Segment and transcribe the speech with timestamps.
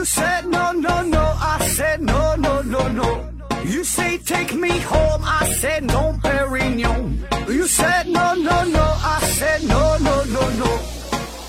[0.00, 1.20] You said no, no, no.
[1.20, 3.28] I said no, no, no, no.
[3.66, 5.22] You say take me home.
[5.22, 7.18] I said no, Perignon.
[7.46, 8.80] You said no, no, no.
[8.80, 10.78] I said no, no, no, no.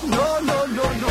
[0.04, 0.84] No, no, no, no.
[1.00, 1.08] no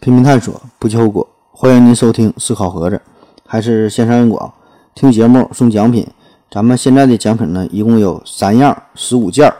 [0.00, 1.28] 拼命探索，不求后果。
[1.52, 2.98] 欢迎您收听思考盒子，
[3.46, 4.50] 还是线上硬广，
[4.94, 6.08] 听节目送奖品。
[6.50, 9.54] 咱们现在的奖品呢，一共有三样，十五件儿。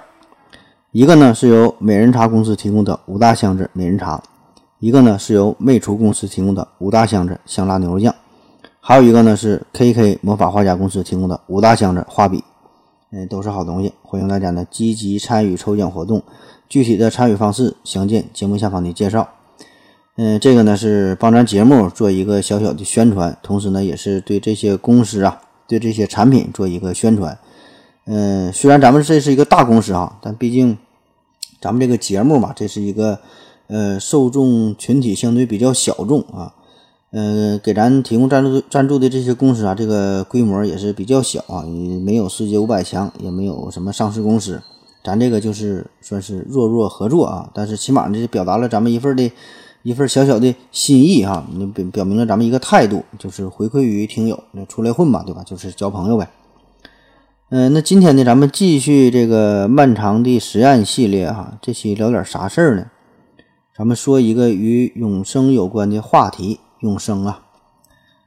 [0.93, 4.23] 一个呢是由美人茶公司提供的五大箱子美人茶，
[4.79, 8.15] 一个呢是由魅厨公司提供的五大箱子香辣牛肉酱，
[8.81, 12.43] 还有一个呢是 KK 魔法画家公司提供的五大箱子画笔。
[13.11, 16.23] 嗯，都是好东西，欢迎大家呢积极参与抽奖活动。
[16.71, 19.29] 具体的参与方式详见节目下方的介绍。
[20.17, 27.39] 嗯，这个呢是帮咱节目做一个小小的宣传，同时呢也是对这些公司啊，对这些产品做一个宣传。
[28.11, 30.79] 嗯，虽然咱们这是一个大公司啊，但毕竟
[31.61, 33.19] 咱们这个节目嘛，这是一个
[33.67, 36.55] 呃受众群体相对比较小众啊。
[37.11, 44.63] 呃，给咱提供赞助赞助的这些公司啊，这个规模也是比较小啊，也没有世界五百强，也没有什么上市公司。
[45.05, 49.31] 咱这个就是算是弱弱合作啊，但是起码这表达了咱们一份的
[49.83, 55.43] 一份小小的心意哈，你表表明了咱们一个态度，就是回馈于听友，那出来混吧，对吧？
[55.45, 56.29] 就是交朋友呗。
[57.51, 62.91] 嗯，那今天呢，咱们继续这个漫长的实验系列哈，这期聊点啥事儿呢？
[63.75, 66.61] 咱们说一个与永生有关的话题。
[66.81, 67.41] 永生啊，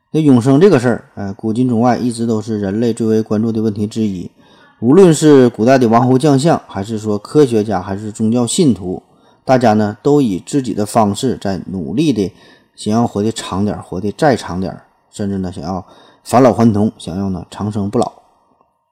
[0.09, 4.31] 那永生这个事儿，呃，古今中外一直都是人类最为关注的问题之一。
[4.80, 9.03] 无论是古代的王侯将相，还是说科学家，还是宗教信徒，
[9.45, 12.33] 大家呢都以自己的方式在努力的
[12.75, 14.75] 想要活得长点，活得再长点，
[15.11, 15.86] 甚至呢想要
[16.23, 18.20] 返老还童，想要呢长生不老。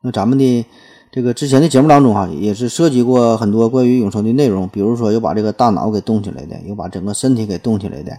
[0.01, 0.65] 那咱们的
[1.11, 8.11] 这个之前的节目当中哈，也是涉及过很多关于永生的内容，比如说有把这个大脑给冻起来的，有把整个身体给冻起来的。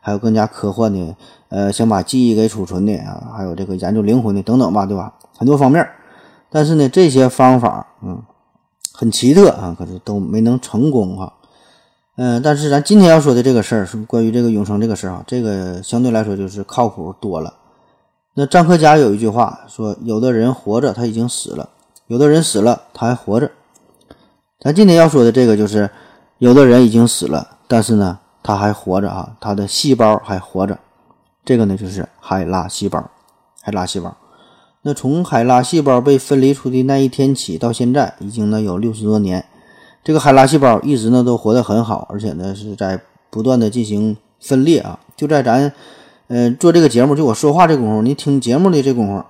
[0.00, 1.16] 还有更加科幻的，
[1.48, 5.12] 呃，想把记忆给储存的啊，还有这个研究灵魂的等等吧，对吧？
[5.36, 5.86] 很多方面，
[6.48, 8.22] 但是呢，这些方法，嗯，
[8.92, 11.34] 很奇特啊，可是都没能成功哈。
[12.16, 17.52] 嗯，但是咱今天要说的这个事儿，是关于这个永生这个事儿啊，这个相对来说就是靠谱多了。
[18.38, 21.70] 那张克家有一句话说：“有的人活着他已经死了，
[22.06, 23.50] 有的人死了他还活着。”
[24.62, 25.90] 咱今天要说的这个就是，
[26.38, 28.20] 有的人已经死了，但是呢。
[28.40, 30.78] 他还活着啊，他的细胞还活着，
[31.44, 33.10] 这个呢就是海拉细胞。
[33.60, 34.16] 海拉细胞，
[34.82, 39.44] 那从海拉细胞被分离出的那一天起到现在，已经呢有六十多年。
[40.02, 45.00] 这个海拉细胞一直呢都活得很好，而且呢是在不断的进行分裂啊。
[45.14, 45.70] 就在咱
[46.28, 49.24] 嗯做这个节目，就我说话这功夫，你听节目的这功夫，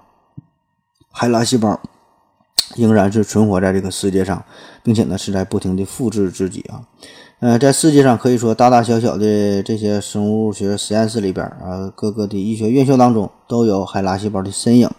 [1.10, 1.80] 海拉细胞
[2.76, 4.44] 仍然是存活在这个世界上，
[4.82, 6.82] 并且呢是在不停的复制自己啊。
[7.40, 14.90] 呃，在世界上可以说大大小小的这些生物学实验室里边啊，各个的医学院校当中都有海拉细胞的身影。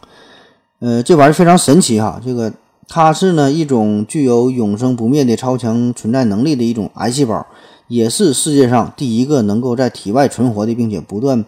[0.79, 2.53] 呃，这玩意儿非常神奇哈，这个
[2.87, 7.45] 它是呢一种具有永生不灭的超强存在能力的一种癌细胞，
[7.89, 11.43] 也是世界上第一个能够在体外存活的，并且不断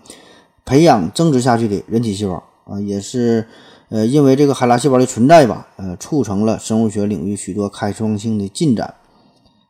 [0.66, 3.48] 培养增殖下去的人体细胞啊，也是
[3.90, 8.96] 呃因为这个海拉细胞的存在吧，呃，促成了生物学领域许多开创性的进展。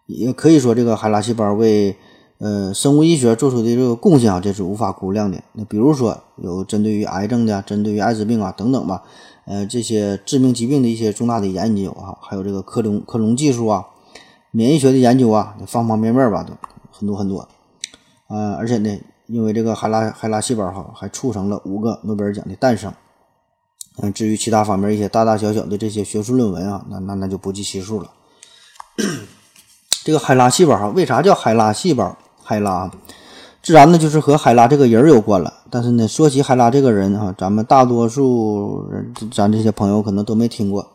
[0.07, 1.95] 也可以说，这个海拉细胞为
[2.39, 5.41] 呃生物医学做出的这个贡献啊，这是无法估量的。
[5.53, 9.03] 那比如说，有针对于癌症的、针对于艾滋病啊等等吧，
[9.45, 13.85] 呃这些致命疾病的一些重大的研究啊，还有这个克隆克隆技术啊、
[14.51, 16.53] 免疫学的研究啊，方方面面吧，都
[16.91, 17.47] 很多很多。
[18.27, 18.99] 啊，而且呢，
[19.31, 22.93] 因为这个海拉海拉细胞哈，还促成了五个诺贝尔奖的诞生。
[24.01, 28.09] 嗯，至于其他方面一些大大小小的这些学术论文啊，那那那就不计其数了。
[30.03, 32.17] 这个海拉细胞哈，为啥叫海拉细胞？
[32.43, 32.89] 海拉，
[33.61, 35.53] 自然呢就是和海拉这个人有关了。
[35.69, 40.91] 但是呢，说起海拉这个人哈，咱们大多数人，咱这些朋友可能都没听过。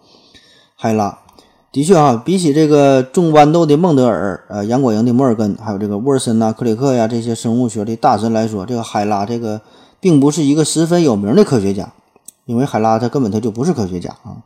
[0.74, 1.18] 海拉
[1.76, 9.60] 的确哈，比起这个种豌豆的孟德尔、呃杨果蝇的摩尔根，还有这个沃尔森呐、克里克呀这些生物学的大神来说，这个海拉这个
[10.00, 11.92] 并不是一个十分有名的科学家，
[12.46, 14.40] 因为海拉他根本他就不是科学家啊。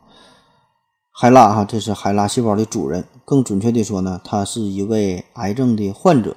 [1.13, 3.05] 海拉哈，这是海拉细胞的主人。
[3.23, 6.35] 更准确的说呢，他是一位癌症的患者，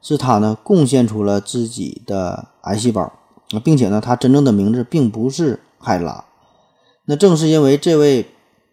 [0.00, 3.12] 是他呢贡献出了自己的癌细胞，
[3.62, 6.24] 并且呢，他真正的名字并不是海拉。
[7.04, 8.24] 那正是因为这位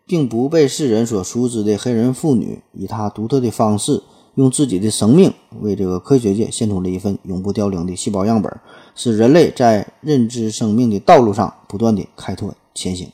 [0.08, 4.02] 并不被世人所熟知的黑人妇女，以她独特的方式，
[4.36, 8.52] 用自己的生命为这个科学界献出了一份永不凋零的细胞样本，
[8.96, 13.12] 使人类在认知生命的道路上不断的开拓前行。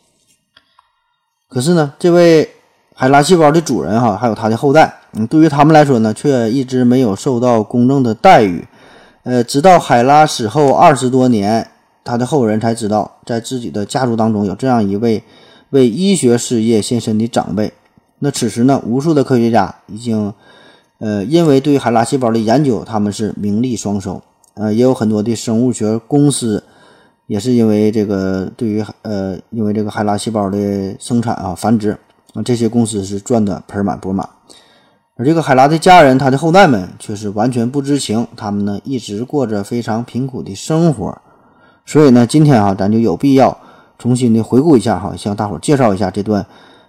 [1.50, 2.50] 可是呢，这位
[2.94, 8.68] 海拉细胞的主人哈，还有他的后代，嗯，对于他们来说呢，却一直没有受到公正的待遇。
[9.24, 11.70] 呃，直到海拉死后二十多年，
[12.04, 15.24] 他的后人才知道，在自己的家族当中有这样一位
[15.74, 17.74] 为医学事业献身的长辈。
[18.20, 20.32] 那此时呢，无数的科学家已经，
[21.00, 24.22] 呃，因为对海拉细胞的研究，他们是名利双收。
[24.54, 26.64] 呃，也有很多的生物学公司，
[27.26, 31.98] 也是因为这个对于呃，因为这个海拉细胞的生产啊、繁殖
[32.34, 34.30] 啊，这些公司是赚得盆满钵满。
[35.16, 41.20] 而这个海拉的家人，他的后代们却是完全不知情，他们呢一直过着非常贫苦的生活。
[41.86, 43.58] 所以呢，今天啊，咱就有必要
[43.98, 46.46] 重新的回顾一下哈，向大伙介绍一下这段。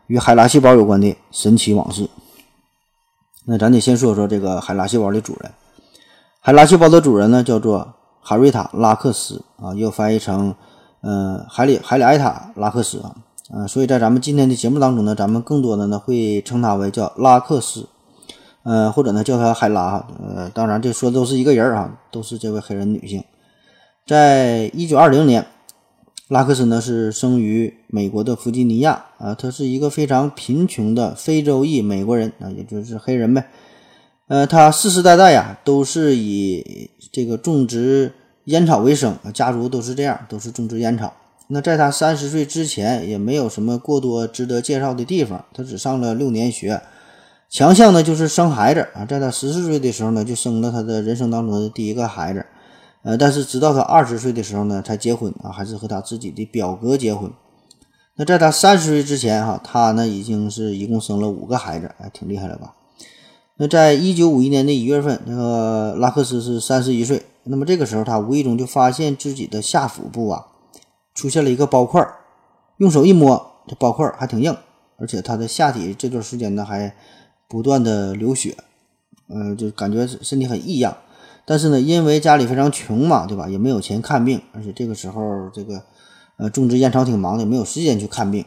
[0.06, 2.06] 与海拉细胞有关的神奇往事。
[3.46, 5.50] 那咱得先说说这个海拉细胞的主人。
[6.40, 10.54] 海拉细胞的主人呢，叫做哈瑞塔·拉克斯啊，又翻译成
[11.00, 13.16] 呃海里海里埃塔·拉克斯啊。
[13.50, 17.88] 呃，所以在咱们今天的节目当中呢，咱们更多的呢会称他为叫拉克斯，
[18.64, 20.06] 呃，或者呢叫他海拉。
[20.22, 23.24] 呃，当然这说的都是一个人啊，都是这位黑人女性。
[24.06, 25.46] 在一九二零年。
[26.34, 33.46] 拉克斯呢是生于美国的弗吉尼亚啊，他是一个非常贫穷的非洲裔美国人啊，也就是黑人呗。
[34.26, 38.10] 呃，他世世代代呀都是以这个种植
[38.46, 41.14] 烟草为生，家族都是这样，都是种植烟草。
[41.46, 46.82] 那在他三十岁之前，也没有什么过多值得介绍的地方，他只上了六年学。
[47.48, 52.44] 强项呢就是生孩子啊，在他十四岁的时候呢，就生了他的人生当中的第一个孩子。
[53.04, 57.30] 呃，但是直到他二十岁的时候呢，才结婚啊，还是和他自己的表哥结婚。
[58.16, 62.74] 那在他三十岁之前，哈，他呢已经是一共生了五个孩子，哎，挺厉害了吧？
[63.56, 67.22] 那在一九五一年的一月份，那个拉克斯是三十一岁。
[67.42, 70.46] 那么这个时候，他无意中就发现自己的下腹部啊
[71.14, 72.02] 出现了一个包块，
[72.78, 74.56] 用手一摸，这包块还挺硬，
[74.96, 76.94] 而且他的下体这段时间呢还
[77.48, 78.56] 不断的流血，
[79.28, 80.96] 呃，就感觉身体很异样。
[81.46, 83.48] 但是呢，因为家里非常穷嘛，对吧？
[83.48, 85.82] 也没有钱看病，而且这个时候这个，
[86.38, 88.44] 呃，种植烟草挺忙的，没有时间去看病。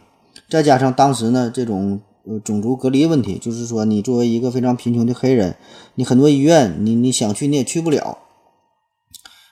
[0.50, 5.56] 再加上当时呢，这种呃种族隔离问题，就是说你作为一个非常贫穷的黑人，
[5.96, 8.18] 你很多医院你你想去你也去不了。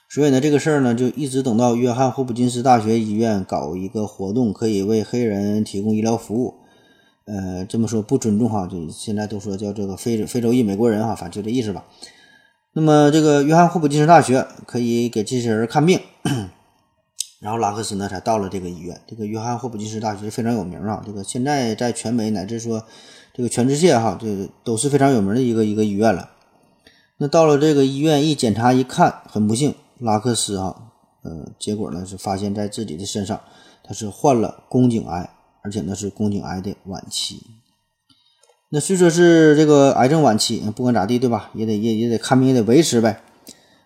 [0.08, 6.54] 所以呢，这个事儿呢，就一直等到约翰霍普金斯大学医院搞一个活动，可以为黑人提供医疗服务。
[7.26, 11.84] 呃，这么说不尊重哈，就现在都说叫这个非非洲裔美国人哈，反正就这意思吧。
[12.78, 15.98] 那么，这个约翰霍普金斯大学可以给这些人看病，
[17.40, 19.00] 然后拉克斯呢才到了这个医院。
[19.06, 22.84] 这个约翰霍普金斯大学非常有名啊，这个现在在全美乃至说
[23.32, 26.28] 这个全世界哈，这都是非常有名的一个一个医院了。
[27.16, 33.40] 那到了这个医院一检查一看，很不幸，拉克斯哈，呃，结果呢是发现在自己的身上
[33.82, 35.30] 他是患了宫颈癌，
[35.62, 37.55] 而且呢是宫颈癌的晚期。
[38.68, 41.50] 那虽说是这个癌症晚期，不管咋地，对吧？
[41.54, 43.20] 也得也也得看病，也得维持呗。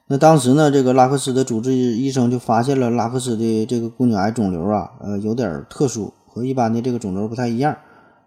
[0.06, 7.76] 那当时呢，这个拉克斯的主治医生就发现了拉克斯的这个宫颈癌肿瘤啊，呃，有点特殊，和一般的这个肿瘤不太一样。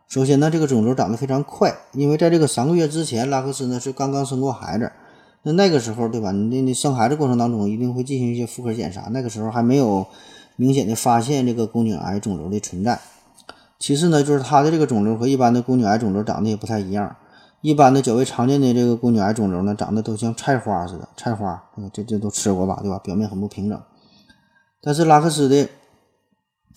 [0.07, 4.91] 首先呢，这个肿瘤长得非常快，因为在这个三个月之前，拉克斯呢是刚刚生过孩子。
[5.41, 6.31] 那那个时候，对吧？
[6.31, 10.05] 你你生孩子过程当中一定会进行一些妇科检查，那个时候还没有
[10.55, 12.99] 明显的发现这个宫颈癌肿瘤的存在。
[13.83, 17.17] 其次呢，就是它的这个肿瘤和一般的宫颈癌肿瘤长得也不太一样。
[17.59, 21.61] 一般的较为常见的这个宫颈癌肿瘤呢，长得都像菜花似的，菜花，
[21.91, 22.97] 这这都吃过吧，对吧？
[22.99, 23.77] 表面很不平整。
[24.81, 25.67] 但是拉克斯的，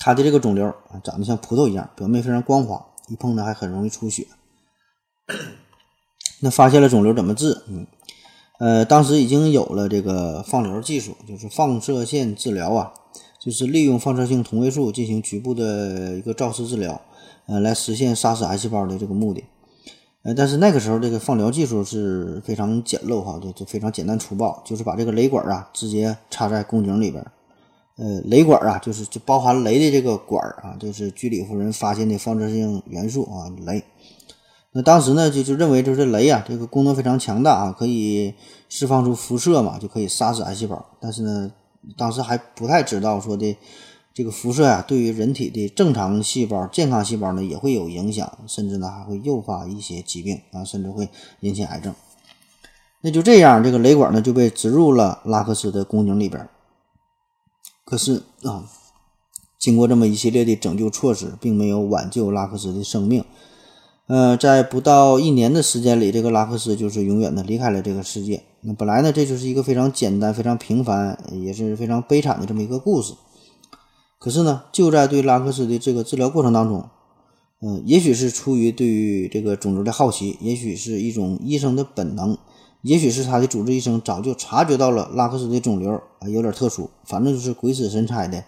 [0.01, 4.27] 他的这个肿瘤啊，长得像葡萄一样，表面非常光滑，一碰呢还很容易出血。
[6.43, 7.63] 那发现了肿瘤怎么治？
[7.69, 7.87] 嗯，
[8.59, 12.93] 呃，当时已经有了这个放疗技术，就是放射线治疗啊。
[13.47, 17.01] 就是利用放射性同位素进行局部的一个照射治疗，
[17.47, 19.45] 呃，来实现杀死癌细胞的这个目的。
[20.23, 27.25] 呃，但是那个时候这个放疗技术是非常简陋哈，就就非常简单粗暴，就是把这个雷管啊直接插在宫颈里边。
[27.99, 33.81] 呃，雷管啊就是就包含雷的这个管啊，就是居里夫人发现的放射性元素啊，镭。
[34.73, 38.35] 那当时呢就就认为就是镭啊这个功能非常强大啊，可以
[38.69, 40.85] 释放出辐射嘛，就可以杀死癌细胞。
[40.99, 41.53] 但是呢。
[41.97, 43.57] 当时还不太知道说的
[44.13, 51.09] 这个辐射呀，对于人体的正常细胞、健康细胞呢也会有影响，甚至呢还会诱发一些疾病啊，甚至会
[51.41, 51.95] 引起癌症。
[53.03, 56.49] 那就这样，这个雷管呢就被植入了拉克斯的宫颈里边。
[57.85, 58.65] 可是啊，
[59.59, 63.25] 经过这么一系列的拯救措施，并没有挽救拉克斯的生命。
[64.07, 68.43] 呃，在不到一年的时间里，这个拉克斯就是永远的离开了这个世界。
[68.69, 73.15] 那本来呢，这就是一个非常简单、非常平凡，也是非常悲惨的这么一个故事。
[74.19, 76.89] 可是呢，就在对拉克斯的这个治疗过程当中，
[77.63, 82.37] 嗯，也许是出于对于这个肿瘤的好奇，也许是一种医生的本能，
[82.83, 88.43] 也许是他的主治医生早就察觉到了拉克斯的肿瘤啊有点特殊，反正就是鬼使神差的，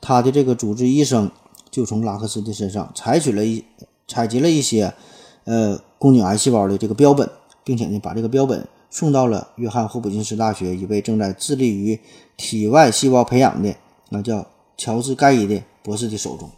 [0.00, 1.30] 他的这个主治医生
[1.70, 3.64] 就从拉克斯的身上采取了一
[4.08, 4.92] 采集了一些
[5.44, 7.30] 呃宫颈癌细胞的这个标本，
[7.62, 11.98] 并且呢把这个标本送到了约翰霍普金斯大学一位正在致力于
[12.36, 13.74] 体外细胞培养的
[14.08, 16.50] 那叫乔治盖伊的博士的手中。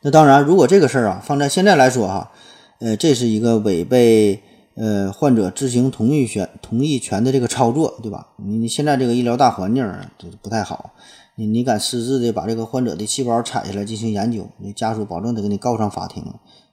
[0.00, 2.32] 那当然，如果这个事儿啊放在现在来说哈，
[2.80, 4.42] 呃，这是一个违背
[4.74, 8.28] 呃患者知情同意权同意权的这个操作，对吧？
[8.38, 9.86] 你你现在这个医疗大环境
[10.18, 10.92] 这不太好，
[11.36, 16.24] 你你敢私自的把这个患者的细胞采下来进行研究，你家属保证得给你告上法庭，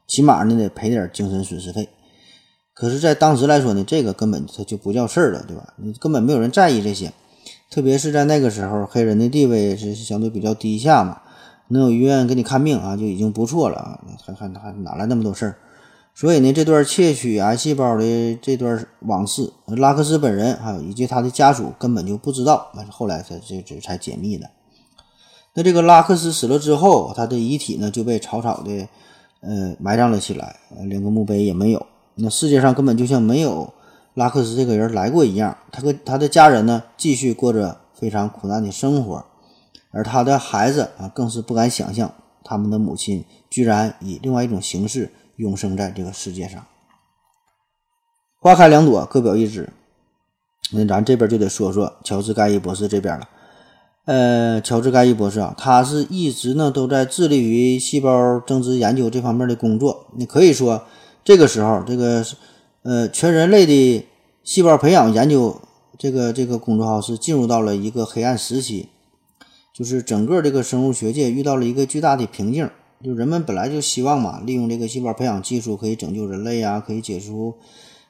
[0.08, 1.88] 起码呢得赔点精神损失费。
[2.80, 5.74] 可是，在当时来说呢，这个根本它就不叫事儿了，对吧？
[5.76, 7.12] 你根本没有人在意这些，
[7.70, 11.20] 特别是在那个时候，黑人的地位是相对比较低下嘛。
[11.68, 15.58] 能有医院给你看病啊，就已经不错了啊，还还还哪来那么多事儿？
[16.16, 24.50] 所以呢，这段窃取癌细胞的这段往事，拉克斯本人还有以及他的家属根本就不知道，那是后来才这这才解密的。
[25.54, 28.88] 那这个拉克斯死了之后，他的遗体呢就被草草的
[29.42, 30.56] 呃埋葬了起来，
[30.86, 31.86] 连个墓碑也没有。
[32.22, 33.74] 那世界上根本就像没有
[34.14, 35.58] 拉克斯这个人来过一样。
[35.72, 39.26] 他和他的家人呢，继续过着非常苦难的生活。
[39.92, 46.64] 而他的孩子啊，更是不敢想象，他们的母亲居然以另外一种形式永生在这个世界上。
[48.40, 49.70] 花开两朵，各表一枝。
[50.72, 53.28] 那咱这边就得说说乔治·盖伊博士这边了。
[54.06, 60.08] 呃，乔治·盖伊博士啊，他是一直呢都在致力于细胞增殖研究这方面的工作。
[60.16, 60.84] 你可以说，
[61.24, 62.26] 这个时候，这个
[62.84, 64.06] 呃全人类的
[64.44, 65.60] 细胞培养研究
[65.98, 68.90] 这个这个工作号是进入到了一个黑暗时期。
[69.72, 72.70] 就是整个这个生物学界遇到了一个巨大的瓶颈，
[73.02, 77.56] 就人们本来就希望嘛，利用这个细胞培养技术可以拯救人类啊，可以解除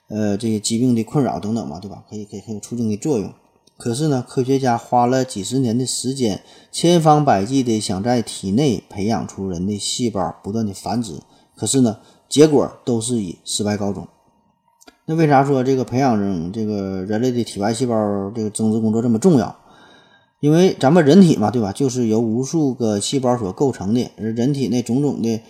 [0.08, 2.04] 呃这些疾病的困扰等等嘛，对吧？
[2.10, 3.32] 可以可以很有促进的作用。
[3.78, 11.22] 可是呢，科学家花了几十年的时间，千方百计的想在体内培养出人的细胞，不断的繁殖，
[11.56, 12.00] 可是呢，
[12.30, 14.08] 结果都是以失败告终。
[15.06, 19.58] 那为啥说这个培养人这个人类的体外细胞这个增殖工作这么重要？
[20.40, 21.74] 因为咱们人体嘛，对吧？
[21.74, 25.42] 就是由无数个细胞所构成的，而人体内种种的，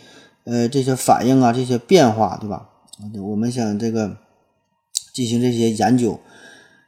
[0.46, 2.70] 呃，这些反应啊，这些变化，对吧？
[3.22, 4.18] 我们想这个
[5.14, 6.20] 进行这些研究，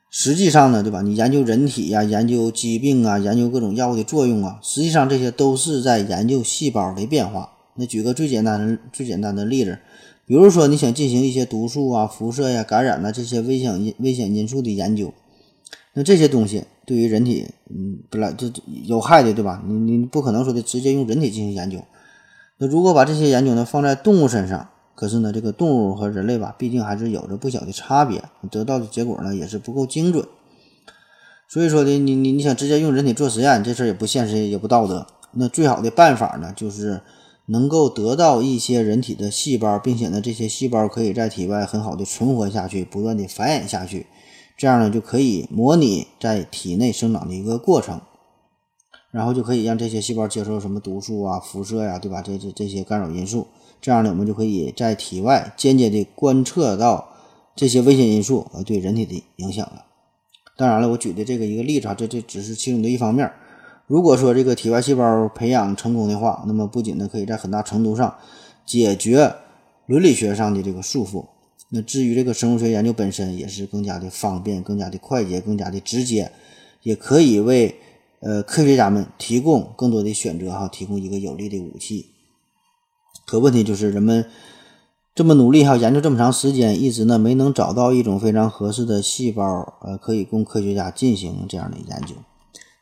[0.10, 1.02] 实际上呢，对吧？
[1.02, 7.52] 你研究人体呀，研究疾病啊，研究各种药物的作用啊，实际上这些都是在研究细胞的变化。
[7.82, 9.80] 那举个最简单的、最简单的例子，
[10.28, 15.12] 比如说你想进行一些毒素啊、辐射呀、感染呐这些危险因危险因素的研究，
[15.96, 16.66] 那这些东西。
[16.84, 18.52] 对于人体，嗯，本来就
[18.84, 19.64] 有害的，对吧？
[19.66, 21.80] 你你不可能说的直接用人体进行研究。
[22.58, 30.28] 那如果把这些研究呢放在动物身上，可是呢，这个动物和人类吧，毕竟还是有着不小的差别，得到的结果呢也是不够精准。
[31.48, 35.08] 所以说的，你你你想直接用人体做实验，这事儿也不现实，也不道德。
[35.34, 37.00] 那最好的办法呢，就是
[37.52, 44.08] 能够得到一些人体的细胞，并且呢，这些细胞可以在体外很好的存活下去，不断的繁衍下去。
[44.58, 48.00] 这样呢，就可以模拟在体内生长的一个过程，
[49.12, 52.22] 然后就可以让这些细胞接受什么毒素啊、辐射呀，对吧？
[52.22, 53.48] 这这这些干扰因素，
[53.82, 57.10] 这样呢，我们就可以在体外间接的观测到
[57.54, 59.84] 这些危险因素呃对人体的影响了。
[60.56, 63.30] 当然了，我举的这个一个例子啊，这这只是其中的一方面。
[63.92, 68.16] 如果说这个体外细胞培养成功的话，那么不仅呢，可以在很大程度上
[68.66, 69.36] 解决
[69.86, 71.26] 伦理学上的这个束缚。
[71.72, 76.32] 那至于这个生物学研究本身，也是更加的方便、更加的快捷、更加的直接，
[76.84, 77.76] 也可以为
[78.22, 82.06] 呃科学家们提供更多的选择哈，提供一个有力的武器。
[83.26, 84.26] 可问题就是人们
[85.14, 89.44] 这么努力哈，研究这么长时间，一直呢没能找到一种非常合适的细胞，
[89.82, 92.16] 呃，可以供科学家进行这样的研究。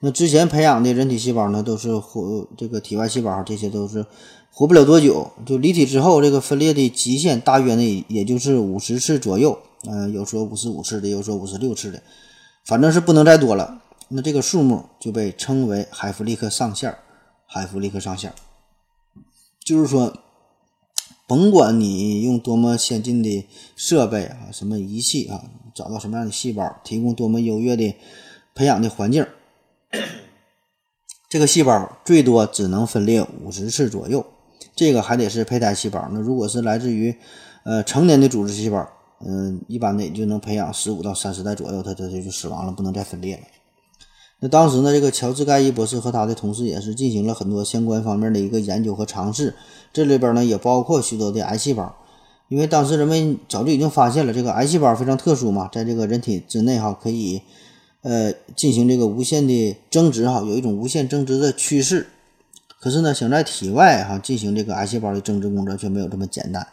[0.02, 4.06] 那之前培养的人体细胞呢，都是活这个体外细胞，这些都是。
[4.52, 9.58] 活不了多久，就离体之后，这个分裂的极限大约呢，也就是五十次左右。
[9.86, 12.02] 嗯，有说五十五次的，有说五十六次的，
[12.66, 13.82] 反正是不能再多了。
[14.10, 16.94] 那这个数目就被称为海弗利克上限。
[17.46, 18.34] 海弗利克上限，
[19.64, 20.14] 就是说，
[21.28, 27.96] 甭管你用多么先进的设备啊，什么仪器啊，找到什么样的细胞，提供多么优越的
[28.54, 29.26] 培养的环境。
[31.30, 34.26] 这个细胞最多只能分裂五十次左右，
[34.76, 36.10] 这个还得是胚胎细胞。
[36.12, 37.16] 那如果是来自于
[37.64, 38.88] 呃成年的组织细胞，
[39.26, 43.44] 嗯，一般的也就能培养十五到三十代左右，它它它就死亡了，不能再分裂了。
[44.40, 49.54] 那当时呢，这个乔治盖伊博士和他的同事也是进行了很多相关方面的一个研究和尝试，
[49.92, 51.94] 这里边呢也包括许多的癌细胞，
[52.48, 57.42] 因为当时人们早就已经发现了这个癌细胞非常特殊嘛，在这个人体之内哈可以
[58.02, 62.08] 呃进行这个无限的增殖哈，有一种无限增殖的趋势。
[62.80, 66.68] 可是呢，想在体外哈进行这个癌细胞的增殖工作却没有这么简单，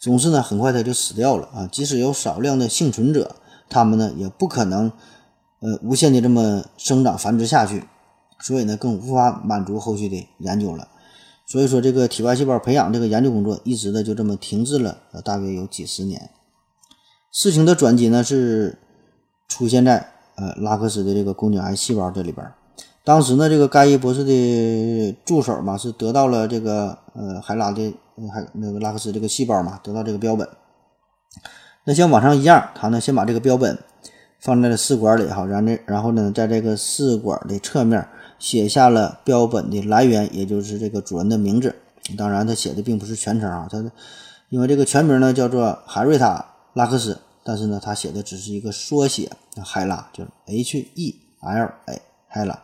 [0.00, 3.36] 总是呢很快它就死掉了啊，即使有少量的幸存者，
[3.68, 4.92] 他们呢也不可能。
[5.64, 7.84] 呃，无限的这么生长繁殖下去，
[8.40, 10.88] 所以呢，更无法满足后续的研究了。
[11.46, 16.30] 所以说，这个体外细胞培养这个研究工作一直的就这么停滞了，呃，大约有几十年。
[17.30, 18.76] 事情的转机呢是
[19.46, 22.46] 出现在呃拉克斯的这个宫颈癌细胞这里边。
[23.04, 27.94] 当时呢，这个盖伊博士的助手嘛是得到了这个呃海拉的
[28.32, 30.48] 海那个拉克斯这个细胞嘛，得到这个标本。
[31.84, 33.78] 那像往常一样，他呢先把这个标本。
[34.44, 38.04] 放在了试管里哈，然后然后呢，在这个试管的侧面
[38.40, 41.72] 写下了标本的来源，也就是这个主人的名字。
[42.18, 43.78] 当然，他写的并不是全称啊，他
[44.48, 46.44] 因为这个全名呢叫做海瑞塔·
[46.76, 49.30] 拉克斯，但是呢，他写的只是一个缩写，
[49.64, 52.62] 海拉，就是 H E L A，海拉。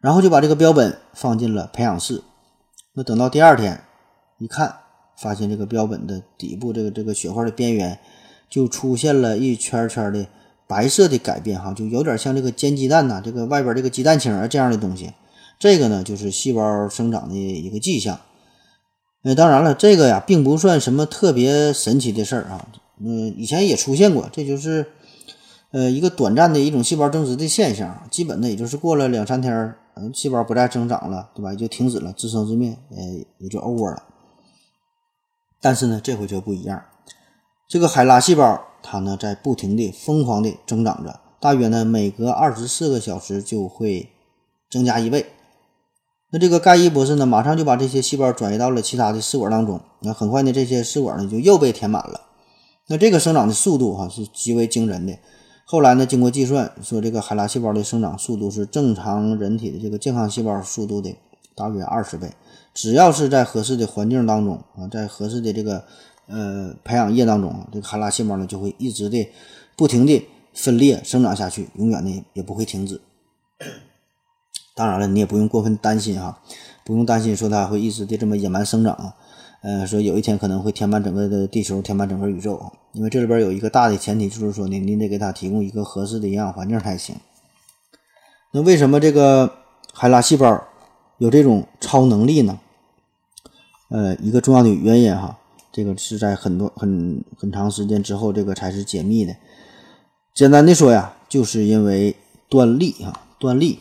[0.00, 2.22] 然后就把这个标本放进了培养室。
[2.94, 3.82] 那等到第二天
[4.38, 4.76] 一看，
[5.16, 7.98] 发现这个标本的底部这个这个雪花的边缘
[8.48, 10.26] 就出现了一圈圈的。
[10.68, 15.12] 白色的改变哈，就有点像这个煎鸡蛋呐，这个外边这个鸡蛋清啊这样的东西，
[15.60, 18.18] 这个呢就是细胞生长的一个迹象。
[19.22, 22.66] 那当然了，这个呀并不算什么特别神奇的事儿啊，
[23.00, 24.86] 嗯，以前也出现过，这就是
[25.70, 31.52] 呃一个短暂的一种细胞增殖的现象，基本呢也就是过了两三天，嗯，细胞不再增长了，对吧？
[31.52, 32.96] 也就停止了自生自灭，呃，
[33.38, 34.02] 也就 over 了。
[35.60, 36.82] 但是呢，这回就不一样，
[37.68, 38.62] 这个海拉细胞。
[38.88, 44.10] 它呢在不停地疯狂地增长着，大约呢每隔二十四个小时就会
[44.70, 45.26] 增加一倍。
[46.30, 49.80] 那这个盖伊博士呢，马上就把这些细胞转移到了其他的试管当中。
[50.02, 52.25] 那很快呢，这些试管呢就又被填满了。
[52.88, 55.18] 那这个生长的速度哈是极为惊人的。
[55.64, 61.14] 后来呢，经过计算，说这个海拉细胞的生长速度是正常人体的这个健康细胞速度的
[61.54, 62.30] 大约二十倍。
[62.72, 65.84] 只要是在合适的环境当中啊，在合适的这个。
[66.28, 69.30] 呃，培养液当中啊，这个海拉细胞呢就会一直的
[69.76, 73.00] 不停的分裂生长下去，永远的也不会停止。
[74.74, 76.42] 当然了，你也不用过分担心哈，
[76.84, 79.14] 不用担心说它会一直的这么野蛮生长啊。
[79.66, 82.72] 呃，说有一天可能会填满整个的地球，填满整个宇宙。
[82.92, 87.16] 因为这里边有一个大的前提，就是说呢，你得给它提供一个合适的营养环境才行。
[88.52, 89.52] 那为什么这个
[89.92, 90.62] 海拉细胞
[91.18, 92.60] 有这种超能力呢？
[93.88, 95.36] 呃，一个重要的原因哈。
[95.72, 99.34] 这个是在很多很很长时间之后，这个才是解密的。
[100.32, 102.14] 简单的说呀，就是因为
[102.48, 103.80] 断粒啊，断粒，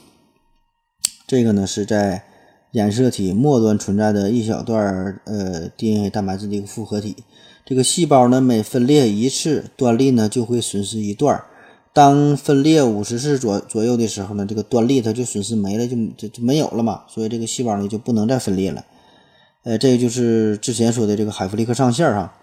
[1.28, 2.26] 这个呢是在
[2.76, 7.16] 染色体末端存在的一小段呃 DNA 蛋白质的一个复合体。
[7.66, 11.42] 这个细胞呢每分裂一次，端粒呢就会损失一段。
[11.94, 17.04] 当分裂五十次左左右的时候呢，这个端粒它就损失没了，就就就没有了嘛。
[17.08, 18.84] 所以这个细胞呢就不能再分裂了。
[19.64, 22.36] 呃，这个就是之前说的这个海弗利克上限哈，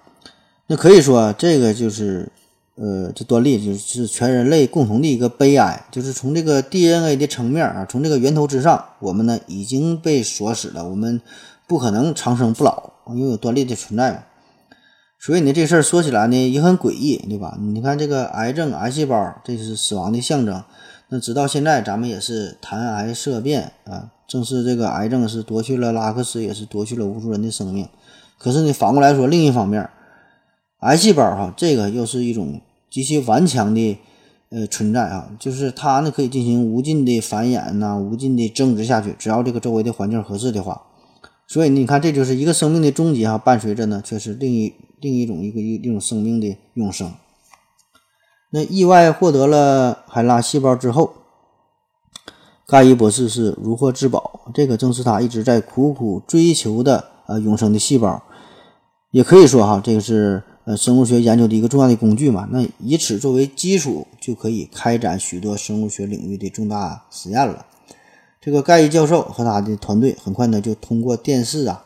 [0.66, 2.32] 那可以说这个就是，
[2.74, 11.20] 呃，这端粒就是全人类共同的一个悲哀，就是从这个 DNA 的层面啊，从这个源头之上，我们呢已经被锁死了，我们
[11.66, 14.22] 不可能长生不老，因为有端粒的存在嘛。
[15.20, 17.56] 所以呢，这事儿说起来呢也很诡异，对吧？
[17.60, 20.64] 你看这个癌症、癌细胞，这是死亡的象征。
[21.10, 24.10] 那直到现在，咱们也是谈癌色变啊。
[24.26, 27.86] 正是这个癌症是夺去了拉克斯，也是夺去了无数人的生命。
[28.38, 29.88] 可是呢，反过来说，另一方面，
[30.82, 33.98] 癌细胞哈，这个又是一种极其顽强的
[34.50, 40.82] 呃存在啊，就是它呢可以进行无尽的繁衍呐，无尽的增殖下去，只要这个周围的环境合适的话。
[41.48, 47.12] 所以你看，这就是一个生命的终结哈，伴随着呢却是另一另一种一个一一种生命的永生。
[48.50, 51.14] 那意外获得了海拉细胞之后。
[52.64, 58.22] 盖伊博士是如获至宝，这个正是他一直在苦苦追求的呃永生的细胞，
[59.10, 62.48] 也可以说哈，这个是呃生物学研究的一个重要的工具嘛。
[62.50, 67.66] 那以此作为基础，就可以开展许多生物学领域的重大实验了。
[68.40, 71.84] 这个盖伊教授和他的团队很快呢就通过电视啊，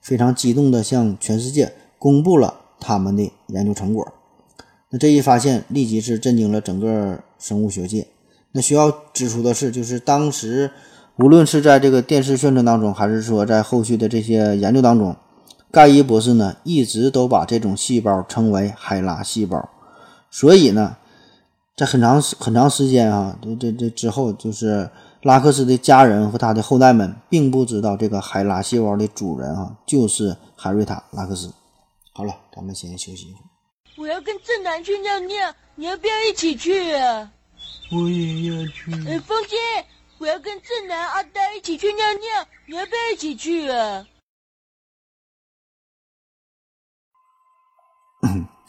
[0.00, 4.12] 非常激动地向全世界公布了他们的研究成果。
[4.90, 8.08] 那这一发现立即是震惊了整个生物学界。
[8.50, 10.70] 那需要指出的是，就是当时
[11.16, 15.16] 无论是在这个电视宣传当中，还是说在后续的这些研究当中，
[15.72, 19.70] 盖伊博士呢一直都把这种细胞称为海拉细胞。
[20.30, 20.96] 所以呢，
[21.74, 24.88] 在很长时很长时间啊，这这这之后，就是
[25.22, 31.52] 拉克斯的家人和他的后代们并不知道这个海拉细胞的主人啊，就是海瑞塔·拉克斯。
[32.12, 33.48] 好了，咱们先休息一会儿。
[33.96, 37.30] 我要跟正南去尿尿，你要不要一起去啊？
[37.90, 38.92] 我也要去。
[39.08, 39.58] 哎，风心，
[40.18, 44.06] 我要跟正南、阿呆一起去尿尿，你要不要一起去啊？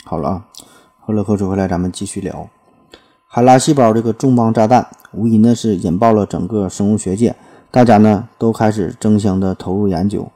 [0.05, 0.45] 好了啊，
[0.99, 2.49] 喝了口水回来，咱们继续聊。
[3.25, 7.33] 海拉细胞这个重磅炸弹，无疑呢是引爆了整个生物学界，
[7.71, 10.29] 大家呢都开始争相的投入研究。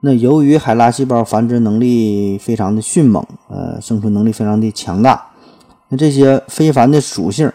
[0.00, 5.30] 那由于海拉细胞繁殖能力非常的迅猛，呃，生存能力非常的强大，
[5.88, 7.50] 那这些非凡的属性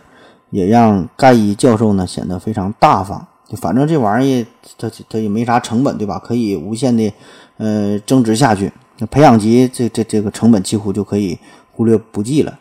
[0.51, 3.27] 也让盖伊教授呢显得非常大方。
[3.49, 6.17] 就反正这玩意儿，它它也没啥成本，对吧？
[6.19, 7.11] 可以无限的
[7.57, 8.71] 呃增值下去。
[8.99, 11.39] 那培养基这这这个成本几乎就可以
[11.71, 12.59] 忽略不计了，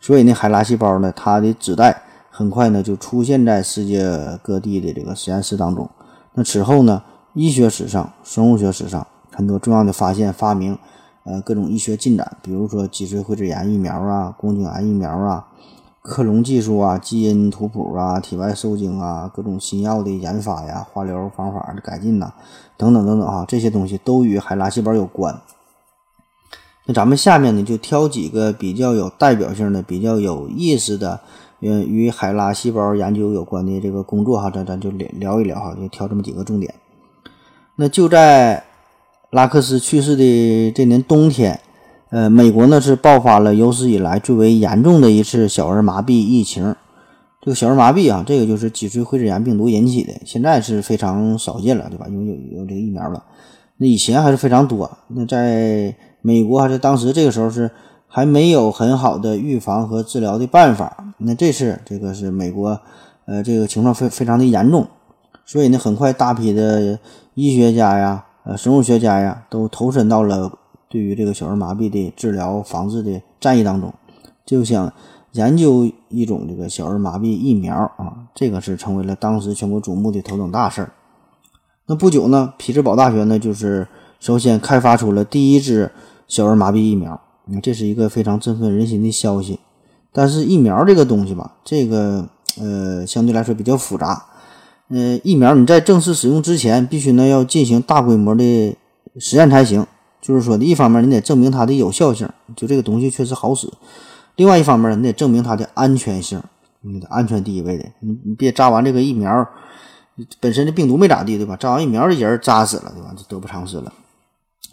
[0.00, 5.90] 所以呢，海拉细胞呢，它的子代很快呢就出现在世界各地的这个实验室当中。
[6.34, 7.02] 那此后呢，
[7.34, 10.78] 医学史上、生物学史上很多重要的发现、发明，
[11.24, 15.48] 呃，各种医学进展，比如说脊髓灰质炎疫苗啊、宫颈癌疫苗啊、
[16.00, 22.32] 克隆技术啊、基因图谱啊、体外受精啊、各种新药的研发呀、化疗方法的改进呐，
[22.76, 25.36] 等等等等啊，这些东西都与海拉细胞有关。
[26.86, 31.20] 那咱们下面呢，就挑几个比较有代表性的、比较有意思的，
[31.60, 36.74] 嗯，与海拉细胞研究有关的这个工作哈，咱咱就聊聊一聊哈，就挑这么几个重点。
[37.76, 38.64] 那就在
[39.30, 41.60] 拉克斯去世的这年冬天，
[42.10, 46.74] 呃，美国呢是爆发了有史以来最为严重的一次小儿麻痹疫情。
[47.40, 52.06] 这个小儿麻痹啊，这个就是脊髓灰质炎病毒引起的，现在是非常少见了，对吧？
[52.08, 53.24] 因为有有这个疫苗了。
[53.78, 54.90] 那以前还是非常多。
[55.08, 57.70] 那在美国还是当时这个时候是
[58.08, 60.96] 还没有很好的预防和治疗的办法。
[61.18, 62.80] 那这次这个是美国，
[63.26, 64.86] 呃，这个情况非非常的严重，
[65.44, 66.98] 所以呢，很快大批的
[67.34, 70.50] 医学家呀、呃，生物学家呀，都投身到了
[70.88, 73.92] 对于这个小儿麻痹的治疗防治的战役当中，
[74.44, 74.92] 就想
[75.32, 80.92] 研究一种这个小儿麻痹疫苗啊，这个是成为了当时全国瞩目的头等大事儿。
[81.86, 83.86] 那不久呢，匹兹堡大学呢，就是
[84.20, 85.90] 首先开发出了第一支
[86.32, 87.20] 小儿麻痹疫苗。
[87.44, 89.60] 你，这是一个非常振奋人心的消息。
[90.10, 92.26] 但是疫苗这个东西吧，这个
[92.58, 94.24] 呃相对来说比较复杂。
[94.88, 98.74] 呃，疫苗你在正式使用之前，必须呢要进行大规模的
[99.18, 99.86] 实验才行。
[100.22, 103.68] 就是说一方面，你得证明它的有效性，就这个东西确实好使；
[104.36, 106.42] 另外一方面，你得证明它的安全性，
[106.80, 107.84] 你得安全第一位的。
[108.00, 109.46] 你你别扎完这个疫苗。
[110.40, 111.56] 本身的病毒没咋地，对吧？
[111.56, 113.14] 扎完疫苗的人扎死了，对吧？
[113.16, 113.92] 就得不偿失了。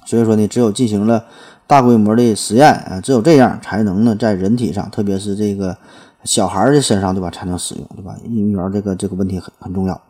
[0.06, 1.26] 所以说呢，只有进行了
[1.70, 5.78] 大规模的实验啊，只有这样才能呢，在人体上，特别是这个
[6.24, 7.30] 小孩的身上，对吧？
[7.30, 8.16] 才能使用，对吧？
[8.26, 10.02] 疫苗这个这个问题很很重要。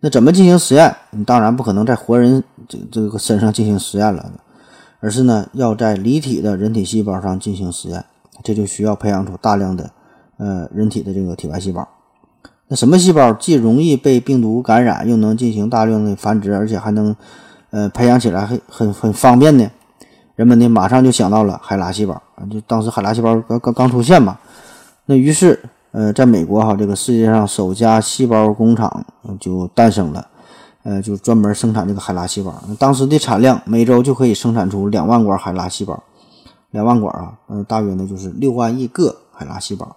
[0.00, 0.92] 那怎么进行实验？
[1.12, 4.32] 你当然不可能在活人这这个身上进行实验了，
[4.98, 8.04] 而是呢，要在离体的人体细胞上进行实验。
[8.42, 9.92] 这就需要培养出大量的
[10.38, 11.88] 呃人体的这个体外细胞。
[12.66, 17.14] 那什么细胞既容易被病毒感染，又能进行大量的繁殖，而且还能，
[17.70, 19.70] 呃，培养起来很很很方便呢？
[20.36, 24.36] 人们呢马上就想到了海拉细胞啊，就当时海拉细胞刚刚刚出现嘛。
[25.06, 29.04] 那于是，呃，在美国哈，这个世界上首家细胞工厂
[29.38, 30.26] 就诞生了，
[30.82, 32.54] 呃，就专门生产这个海拉细胞。
[32.78, 36.02] 当时的产量每周就可以生产出两万管海拉细胞，
[36.70, 39.94] 两万管啊，呃，大约呢就是六万亿个海拉细胞。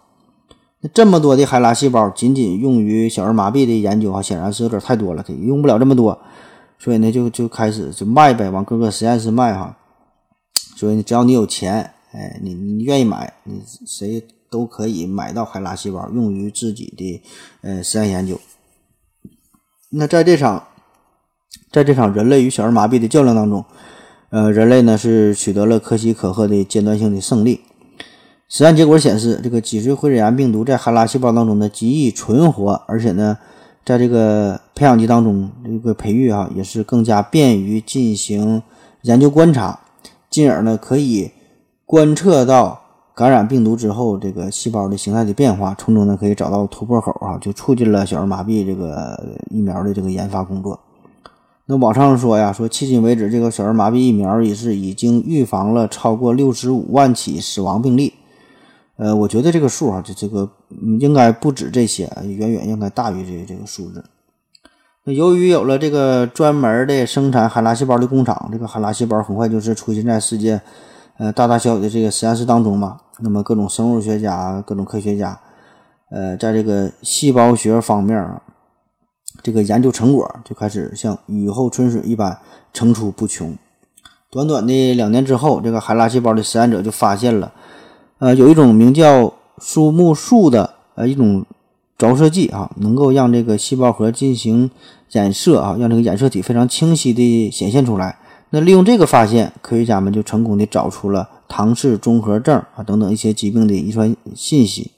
[0.81, 6.19] 那这么多的海拉细胞，仅仅用于小儿麻痹的研究，哈，显然是有点太多了，它用不了这么多，
[6.77, 9.76] 所以呢，就就开始就卖呗，往各个实验室卖，哈。
[10.77, 17.23] 所以只要你有钱，哎，你你愿意买，你谁都可以买到海拉细胞，用于自己的
[17.61, 18.39] 呃实验研究。
[19.89, 20.67] 那在这场，
[21.71, 23.65] 在这场人类与小儿麻痹的较量当中，
[24.29, 27.61] 呃，人类呢是取得了可喜可贺的阶段性的胜利。
[28.47, 33.37] 实验结果显示，这个脊髓灰质炎病毒在海拉细胞当中呢极易存活，而且呢，
[33.83, 38.61] 在这个培养基当中这个培育啊，也是更加便于进行
[39.01, 39.79] 研究观察，
[40.37, 41.31] 进而呢可以
[41.83, 42.79] 观测到
[43.15, 50.79] 感染病毒之后这个细胞的形态的变化，从中呢可以找到突破口啊，就促进了小儿麻痹这个疫苗的这个研发工作。
[51.65, 58.13] 那网上说呀，说迄今为止，这个小儿麻痹疫苗也是已经预防了超过六十五万起死亡病例。
[58.97, 60.47] 呃，我觉得这个数啊，这这个
[60.99, 64.03] 应该不止这些，远远应该大于这这个数字。
[65.13, 70.61] 由于有了这个专门的生产海拉细胞的工厂，这个海拉细胞很快就是出现在世界
[71.17, 72.97] 呃大大小小的这个实验室当中嘛。
[73.19, 75.39] 那么各种生物学家、各种科学家，
[76.11, 78.41] 呃，在这个细胞学方面啊，
[79.41, 82.37] 这个研究成果就开始像雨后春笋一般
[82.73, 83.55] 层出不穷。
[84.29, 87.53] 短短的两年之后，这个海拉细胞的实验者就发现了，
[88.19, 91.45] 呃，有一种名叫苏木素的呃一种
[91.97, 94.69] 着色剂啊，能够让这个细胞核进行
[95.11, 98.17] 染色啊，让这个染色体非常清晰地显现出来。
[98.49, 104.91] 那利用这个发现，科学家们就成功地找出了唐氏综合症啊等等一些疾病的遗传信息，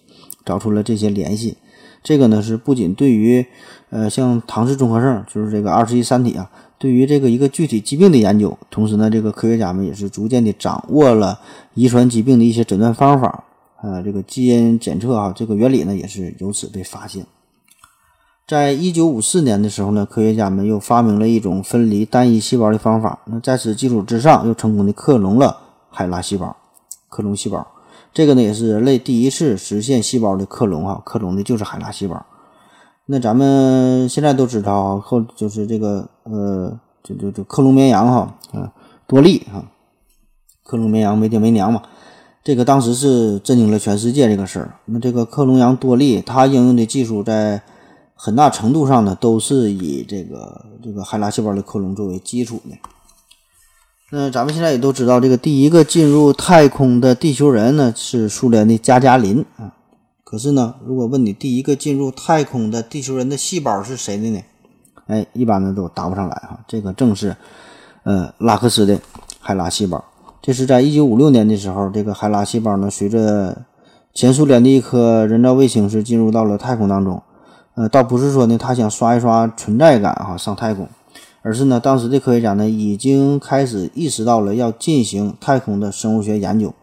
[0.45, 1.57] 找出了这些联系。
[2.03, 3.45] 这个呢是不仅对于
[3.89, 11.39] 呃像唐氏综合症，就是这个二十一三体啊，对于这个一个具体疾病的研究，同时呢，这个科学家们也是逐渐地掌握了
[11.73, 13.43] 遗传疾病的一些诊断方法。
[13.81, 17.25] 呃，这个基因检测啊，这个原理呢也是由此被发现。
[18.49, 23.19] 在一九五四年的时候呢，科学家们又发明了一种分离单一细胞的方法。
[23.25, 25.55] 那在此基础之上，又成功的克隆了
[25.91, 26.57] 海拉细胞，
[27.09, 27.67] 克隆细胞。
[28.11, 32.25] 这个呢，也是人类第一次实现细胞的克隆啊，克隆的就是海拉细胞。
[33.05, 38.73] 那咱们现在都知道，后就是这个呃，就就就克隆绵羊哈，啊，
[39.05, 39.63] 多利哈，
[40.63, 41.83] 克隆绵羊没爹没娘嘛。
[42.43, 44.73] 这个当时是震惊了全世界这个事儿。
[44.85, 47.61] 那这个克隆羊多利，它应用的技术在
[48.21, 52.77] 很大程度上呢，都是以这个这个海拉细胞的克隆作为基础的。
[54.11, 59.73] 那咱们现在也都知道，这个第一个进入太空的地球人呢是苏联的加加林啊。
[60.25, 64.41] 可是呢，如果问你第一个进入太空的地球人的细胞是谁的呢？
[65.07, 66.59] 哎，一般的都答不上来哈。
[66.67, 67.37] 这个正是
[68.03, 68.99] 呃拉克斯的
[69.39, 70.03] 海拉细胞。
[70.41, 73.65] 这是在一九五六年的时候，这个海拉细胞呢，随着
[74.13, 77.23] 前苏联的一颗人造卫星是进入到了太空当中。
[77.79, 80.85] 呃，倒不是说呢，他想刷一刷存在感哈，上太空，
[81.41, 86.73] 而是呢，当时的科学家呢，已经开始意识到了要进行太空的生物学研究，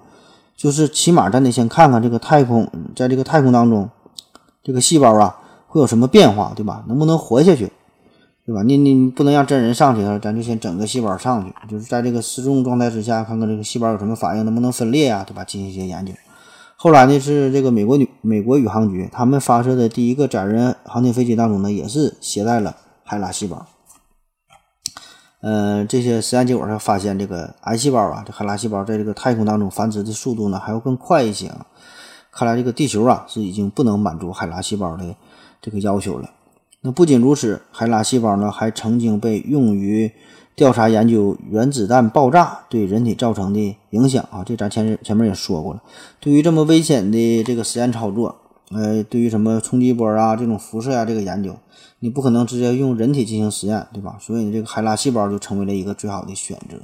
[0.56, 3.90] 就是起码咱得先看看这个太空，在这个太空当中，
[4.64, 6.82] 这个细胞啊会有什么变化，对吧？
[6.88, 7.70] 能不能活下去，
[8.46, 8.62] 对吧？
[8.62, 15.44] 你你不能让真人上去啊，咱就先整个细胞上去，就是在这个失重状态之下，看看这个细胞有什么反应，能不能分裂啊，对吧？
[15.44, 16.14] 进行一些研究。
[16.86, 23.66] 后来呢，是这个美国女美国宇航局他们发射的第一个载人航天飞机当中呢，也是携带了海拉细胞。
[25.40, 31.66] 呃，这些实验结果上发现，这个癌细胞啊，这海拉细胞在这个太空当中繁殖的速度呢，还要更快一些啊。
[32.30, 35.16] 看来这个地球啊，是已经不能满足海拉细胞的
[35.60, 36.30] 这个要求了。
[36.82, 40.12] 那不仅如此，海拉细胞呢，还曾经被用于。
[40.56, 45.82] 调查研究原子弹爆炸对人体造成的影响啊，这咱前前面也说过了。
[46.18, 48.34] 对于这么危险的这个实验操作，
[48.70, 51.54] 呃，对于什么冲击波啊、这种辐射啊这个研究，
[51.98, 54.16] 你不可能直接用人体进行实验，对吧？
[54.18, 56.78] 所以这个海拉细胞就成为了一个最好的选择。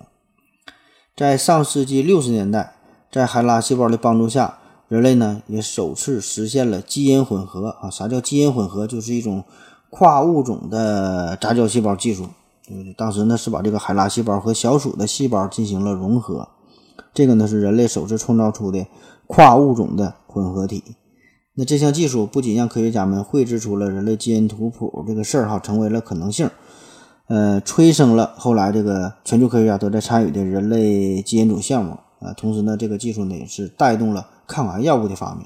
[1.17, 2.75] 在上世纪六十年代，
[3.11, 4.59] 在海拉细胞的帮助下，
[4.89, 7.89] 人类呢也首次实现了基因混合啊。
[7.89, 8.87] 啥叫基因混合？
[8.87, 9.43] 就是一种
[9.89, 12.27] 跨物种的杂交细胞技术。
[12.97, 16.49] 当时呢是把这个海拉细胞和小鼠的细胞进行了融合，
[17.15, 18.87] 这个呢是人类首次创造出的
[19.27, 20.83] 跨物种的混合体。
[21.55, 26.49] 那这项技术不仅让科学家们绘制出了人类基因图谱这个事儿哈，成为了可能性，
[27.27, 32.33] 呃，催生了后来这个全球科学家都在参与的人类基因组项目啊。
[32.37, 35.45] 同时呢，这个技术呢也是带动了抗癌药物的发明。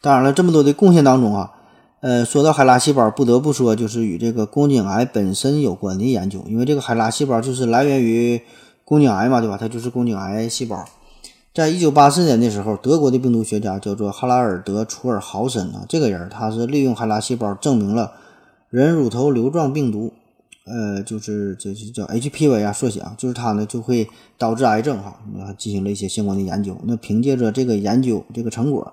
[0.00, 1.52] 当然了，这么多的贡献当中啊。
[2.00, 8.40] 呃，说到海拉细胞，不得不说就是与这个宫颈癌本身有关的研究，因为这个海拉细胞就是来源于
[8.86, 9.58] 宫颈癌嘛，对吧？
[9.60, 10.82] 它就是宫颈癌细胞。
[11.52, 18.12] 在一九八四年的时候，德国的病毒学家叫做哈拉尔德·楚尔豪森啊，这个人他是利用海拉细胞证明了
[18.70, 20.10] 人乳头瘤状病毒，
[20.64, 24.08] 呃，就是这是叫 HPV 啊，缩写啊，就是它呢就会
[24.38, 26.74] 导致癌症哈，啊进行了一些相关的研究。
[26.84, 28.90] 那凭借着这个研究这个成果，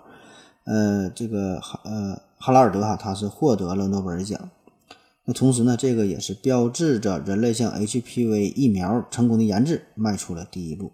[0.65, 2.26] 呃，这个呃。
[2.37, 4.49] 哈拉尔德哈，他是获得了诺贝尔奖。
[5.25, 10.91] 那同时呢，这个也是标志着人类向 HPV 疫苗成功的研制迈出了第一步。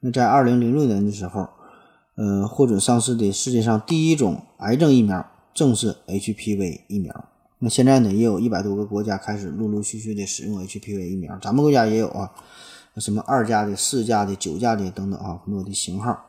[0.00, 1.48] 那在二零零六年的时候，
[2.14, 7.28] 呃，获准上市的世界上第一种癌症疫苗正是 HPV 疫苗。
[7.58, 12.30] 那现在呢，也有一百多个国家开始陆陆续续的使用 HPV 疫苗，咱们国家也有啊，
[12.96, 16.24] 什么二价的、四价的、九价的等等啊，很多的型号。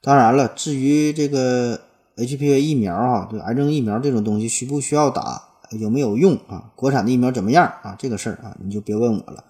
[0.00, 1.80] 当然了，至于这个。
[2.16, 6.70] HPV 疫苗啊，对癌症疫苗这种东西需不需要打，有没有用啊？
[6.76, 7.96] 国产的疫苗怎么样啊？
[7.98, 9.44] 这个事儿啊，你就别问我了，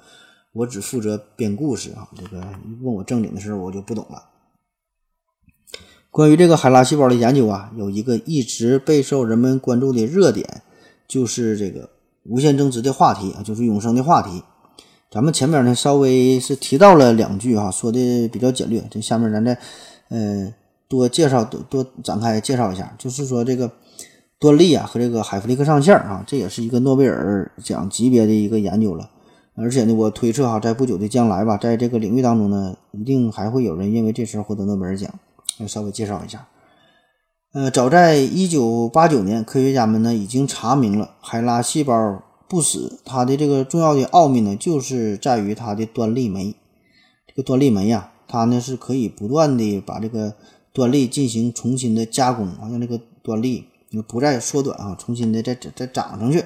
[0.52, 2.08] 我只负责编故事啊。
[2.14, 2.40] 这个
[2.80, 4.26] 问我正经的事儿，我就不懂了。
[6.12, 10.62] 关于这个海拉细胞的研究啊，有一个一直备受人们关注的热点，
[11.08, 11.90] 就是这个
[12.22, 14.44] 无限增值的话题啊，就是永生的话题。
[15.10, 19.58] 咱们前面呢稍微是提到了两句哈，说的比较简略，这下面咱再
[20.10, 20.54] 嗯。
[20.92, 23.72] 多介绍多多展开介绍一下，就是说这个
[24.38, 29.08] 端粒啊和这个海弗利克上线啊，这也是一个诺贝尔奖级别的一个研究了。
[29.54, 35.10] 而且呢，我推测哈，在不久的将来吧，在这个领域当中呢，一定还会有人因为这事儿获得诺贝尔奖。
[35.66, 36.46] 稍微介绍一下，
[37.54, 46.54] 呃，早在一九八九年，科学家们呢已经查明了海拉细胞不死，它的这个重要的奥秘呢，就是在于它的端粒酶。
[47.26, 50.34] 这个端粒酶呀，它呢是可以不断的把这个
[50.72, 53.66] 端粒进行重新的加工，啊，让这个端粒
[54.08, 56.44] 不再缩短啊，重新的再再长上去。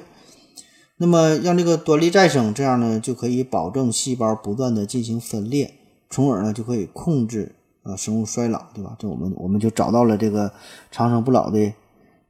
[0.99, 5.75] 那么让这个端粒再生，这样呢就可以保证细胞不断的进行分裂，
[6.11, 8.97] 从而呢就可以控制呃生物衰老，对吧？
[8.99, 10.53] 这我们我们就找到了这个
[10.91, 11.73] 长生不老的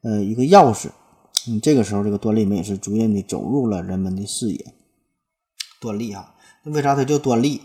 [0.02, 0.88] 呃一个钥匙。
[1.48, 4.74] 嗯，这个时候这个端粒酶也是逐渐的走入了人们的视野。
[5.80, 7.62] 端粒啊，那为啥它叫端粒？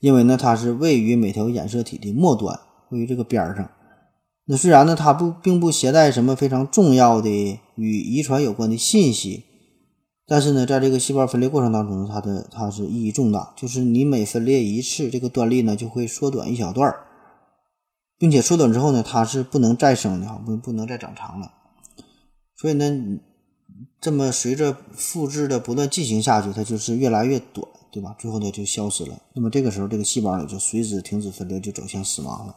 [0.00, 3.70] 因为呢它是位于每条染色体的末端，位于这个边儿上。
[4.46, 7.28] 那虽然呢它不并不携带什么非常重要的
[7.76, 9.44] 与遗传有关的信息。
[10.26, 17.00] 但是呢，在这个细胞分裂过程当中，它的它是意义重大，就是你每分裂一次，这个端粒呢就会缩短一小段儿，
[18.16, 21.50] 并且缩短之后呢，它是不能再生的哈，不不能再长长了。
[22.56, 23.18] 所以呢，
[24.00, 28.14] 这么随着复制的不断进行下去，它就是越来越短，对吧？
[28.16, 29.20] 最后呢就消失了。
[29.34, 32.54] 那么这个时候，这个细胞呢就随之停止分裂，就走向死亡了。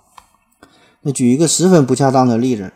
[1.04, 2.74] 那举一个十分不恰当的例子，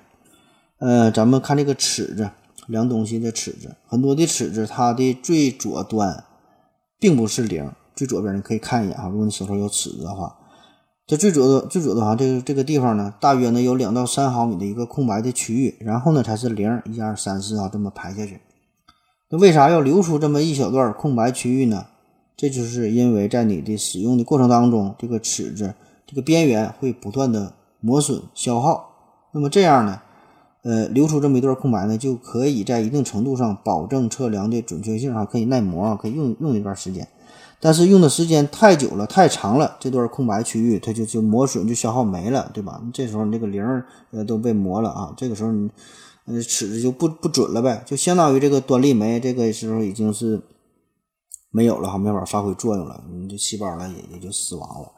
[0.80, 2.30] 呃，咱们看这个尺子。
[2.68, 6.26] 量东西的尺子，很多的尺子，它的最左端
[7.00, 9.08] 并不是零，最左边你可以看一眼啊。
[9.08, 10.36] 如果你手头有尺子的话，
[11.06, 18.42] 这最左的最左的话，这个这个地方呢，大约呢有两到三毫米的一个空白的区域，然后呢才是零，一二三四啊这么排下去。
[19.30, 21.86] 那为啥要留出这么一小段空白区域呢？
[22.36, 25.74] 这就是因为在你的使用的过程当中，这个尺子
[26.06, 28.90] 这个边缘会不断的磨损消耗，
[29.34, 30.02] 那么这样呢？
[30.64, 37.08] 呃，留出这么一段空白呢，就可以在一定程度上保证测量的准确性啊，可以耐磨啊，可以用用一段时间。
[37.60, 42.82] 但是用的时间太久了、太长了，这段空白区域它就就磨损、就消耗没了，对吧？
[42.94, 43.64] 这时候你这个零
[44.12, 45.70] 呃都被磨了啊，这个时候你
[46.26, 50.42] 呃尺子就不不准了呗，就相当于这个端粒酶这个时候已经是
[51.50, 54.92] 没有了哈，没法发挥作用了，你这细胞呢也也就死亡了。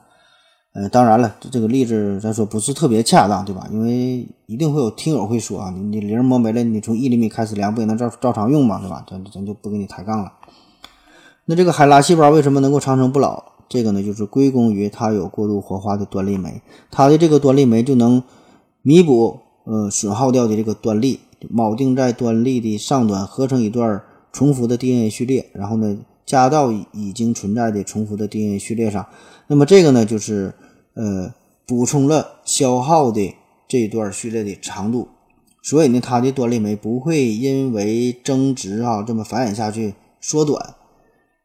[0.71, 3.67] 呃，当然了，这个例子咱说不是特别恰当，对吧？
[3.71, 9.03] 因为一定会有听友会说啊，你你零磨没了，你从一厘米开始量不也能照照常用嘛，对吧？
[9.09, 10.31] 咱咱就不跟你抬杠了。
[11.45, 13.43] 那这个海拉细胞为什么能够长生不老？
[13.67, 18.21] 这个呢，就是归功于它有过度活化的端粒酶，它的这个端粒酶就能
[18.83, 21.19] 弥补呃损耗掉的这个端粒，
[21.51, 24.01] 铆定在端粒的上端，合成一段
[24.31, 29.07] 重复的 DNA 序列，然后呢加到已经存在的重复的 DNA 序列上。
[29.49, 30.53] 那么这个呢，就是
[30.93, 31.33] 呃
[31.65, 33.35] 补充了消耗的
[33.67, 35.07] 这一段序列的长度，
[35.63, 40.75] 所以呢，它的端粒酶不会因为增殖啊这么繁衍下去缩短。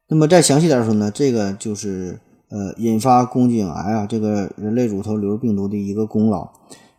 [0.07, 6.47] 那么再详细点说呢，这个就是呃引发宫颈癌啊这个人类乳头瘤病毒的一个功劳。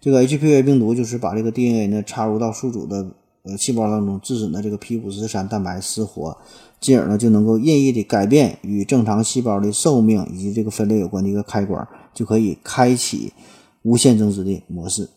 [0.01, 3.07] 这个 HPV 病毒就是把这个 DNA 呢插入到宿主的
[3.45, 6.37] 呃细胞当中，致使呢这个 p 五十三蛋白失活。
[6.81, 13.33] 进而呢就能够任意的改变与正常细胞的寿命以及这个分裂有关的一个开关，就可以开启
[13.83, 15.09] 无限增殖的模式。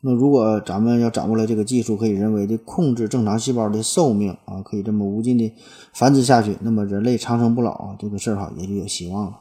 [0.00, 5.52] 那如果咱们要掌握了这个技术，可以人为的控制正常细胞的寿命啊，可以这么无尽的
[5.94, 9.38] 繁殖下去，那么人类长生不老，这个事儿哈也就有希望了。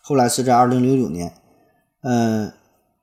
[0.00, 1.32] 后来是在二零零九年，
[2.00, 2.54] 呃，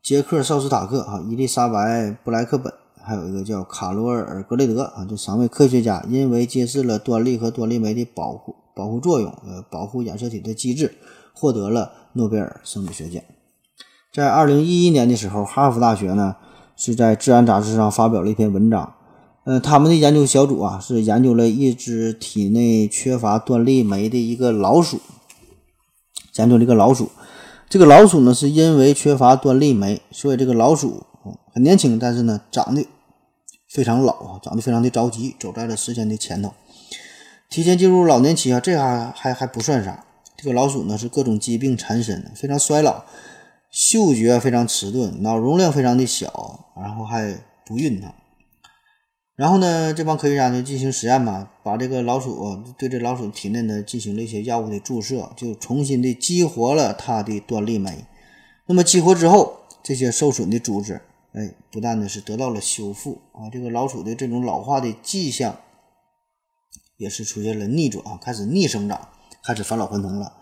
[0.01, 2.73] 杰克绍斯塔克哈，伊丽莎白布莱克本。
[3.09, 10.93] 还有一个叫卡罗尔·格雷德啊，这三位科学家因为揭示了端粒和端粒酶的保护保护作用，呃，保护染色体的机制，
[11.33, 13.19] 获得了诺贝尔生理学奖。
[14.13, 16.35] 在二零一一年的时候，哈佛大学呢
[16.75, 18.93] 是在《自然》杂志上发表了一篇文章，
[19.43, 24.99] 呃，他们的研究小组啊是研究了一只体内缺乏端粒酶的一个老鼠，
[26.35, 27.09] 研究了一个老鼠，
[27.67, 31.03] 这个老鼠呢是因为缺乏端粒酶，所以这个老鼠
[31.51, 32.85] 很年轻，但是呢长得。
[33.69, 36.53] 非常老啊，长得非常的着急，走在了时间的前头，
[37.49, 40.03] 提前进入老年期啊，这还还还不算啥。
[40.35, 43.03] 这个老鼠呢是各种疾病缠身，非常衰老，
[43.69, 48.11] 嗅觉非常迟钝，脑容量非常的小，然后还不孕呢。
[49.35, 58.03] 然后呢，这帮科学家就进行实验嘛，把这个老鼠对这老鼠体内呢进行了一些药物的注射，就重新的激活了它的端粒酶。
[58.65, 61.01] 那么激活之后，这些受损的组织。
[61.34, 65.58] 哎，不但呢是得到了修复啊，这个老鼠的这种老化的迹象
[66.98, 69.10] 也是出现了逆转啊，开始逆生长，
[69.44, 70.34] 开始返老还童了。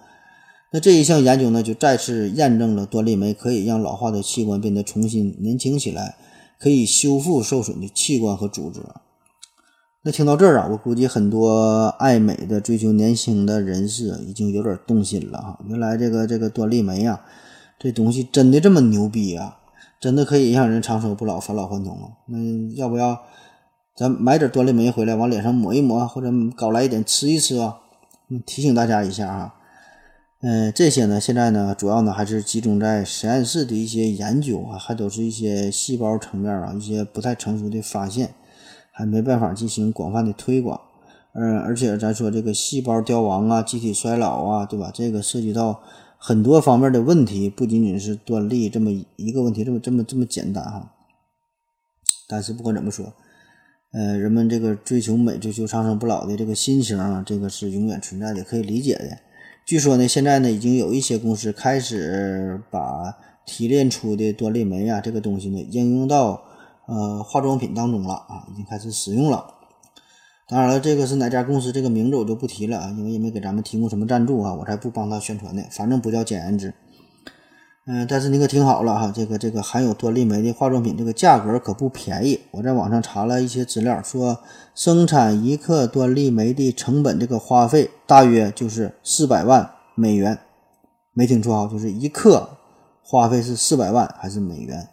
[0.71, 6.15] 那这一项研究呢，就再次验证了端粒酶可以让老化的器官变得重新年轻起来，
[6.59, 8.81] 可以修复受损的器官和组织。
[10.03, 15.59] 那听到这儿啊，我估计很多爱美的、追求年轻的人士已经有点动心了哈。
[15.67, 17.25] 原来这个这个端粒酶啊，
[17.77, 19.57] 这东西真的这么牛逼啊！
[19.99, 22.09] 真的可以让人长生不老、返老还童啊！
[22.27, 22.37] 那
[22.75, 23.19] 要不要
[23.95, 27.79] 咱买点端粒酶回来，往脸上抹一抹，或者搞来一点吃一吃啊？
[28.45, 29.55] 提醒大家一下啊。
[30.41, 38.35] 嗯，这些呢，现在呢，主要呢还是集中在实验室的一些研究啊，还都是一些细胞层面啊，一些不太成熟的发现，
[38.91, 40.79] 还没办法进行广泛的推广。
[41.33, 44.91] 嗯，而且咱说这个细胞凋亡啊、机体衰老啊，对吧？
[44.93, 45.81] 这个涉及到
[46.17, 50.93] 很多方面的问题，不仅仅是端粒这么一个问题，这么这么这么简单哈。
[52.27, 53.13] 但是不管怎么说，
[53.93, 59.17] 呃，人们这个追求美、追求长生不老的这个心情啊，这个是永远存在的，可以理解的。
[59.65, 63.15] 据说呢，现在呢，已经有一些公司开始把
[63.45, 66.43] 提炼出的端粒酶啊这个东西呢，应用到
[66.87, 69.53] 呃化妆品当中了啊，已经开始使用了。
[70.49, 75.61] 当然了，这个是哪家公司，这个名字我就不提了啊，因为也没给咱们提供什么赞助啊，我才不帮他宣传呢。
[75.71, 76.73] 反正不叫简言之。
[77.85, 82.39] 嗯，但是你可听好了哈，这个这个含有端粒酶的化妆品，这个价格可不便宜。
[82.51, 84.39] 我在网上查了一些资料，说
[84.73, 90.37] 生产一克端粒酶的成本，这个花费大约就是四百万美元。
[91.13, 92.49] 没听错啊，就是一克
[93.03, 94.87] 花费是四百万还是美元？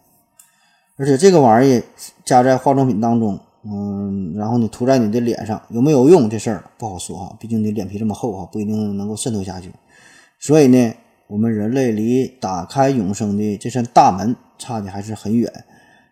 [0.96, 1.82] 而且这个玩意儿
[2.24, 9.72] 加在化妆品当中，嗯，然后你涂在你的脸上，有没有用这事儿不好说哈，毕竟你脸皮这么厚哈，不一定能够渗透下去。
[10.38, 10.92] 所以呢。
[11.26, 15.50] 我们人类离打开永生的这扇大门差的还是很远，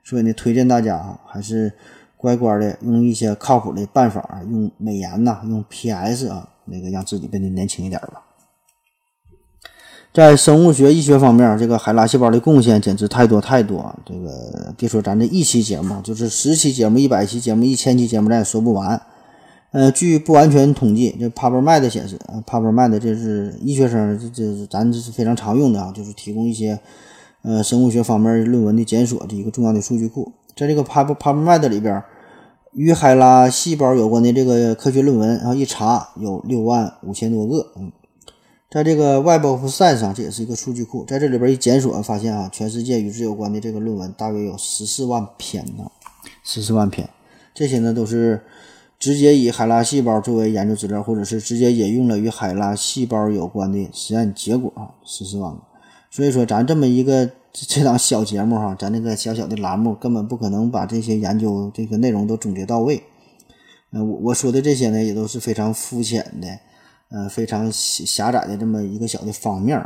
[0.03, 1.70] 所以呢，推荐大家啊，还是
[2.16, 8.24] 乖乖的用一些靠谱的办法，用美颜呐，用 PS 啊，那个让自己变得年轻一点吧。
[10.12, 13.94] 在生物学、医学方面，这个海拉细胞的贡献简直太多太多。
[14.04, 19.00] 这个别说咱这一期节目，就是十期节目、一百期节目、一千期节目，咱也说不完。
[19.70, 26.78] 呃，据不完全统计，这 PubMed 显示，啊，PubMed 这是医学生，这这咱这是非常常用的啊，就是提供一些
[27.40, 30.30] 呃生物学方面论文的检索的一个重要的数据库。
[30.54, 32.02] 在这个 Pub PubMed 里边，
[32.74, 37.72] 与海拉细胞有关的这个科学论文，然后一查有六万五千多个。
[37.78, 37.90] 嗯，
[38.72, 45.90] 在这个 Web of site 上，这也是一个数据库，在这里边一检索，发现啊，全世界与之有关的这个论文大约有十四万篇呢，
[46.42, 47.08] 十四万篇，
[47.52, 48.40] 这些呢都是。
[48.98, 55.60] 直接以海拉细胞作为研究资料，或者是直接引用了与海拉细胞有关的实验结果啊，十四万个。
[56.08, 63.02] 所以说，咱这么一个这档小节目哈，咱那个小小的栏目根本不可能把这些研究这个内容都总结到位。
[63.90, 66.46] 呃，我我说的这些呢，也都是非常肤浅的，
[67.12, 69.78] 呃，非常狭窄的这么一个小的方面。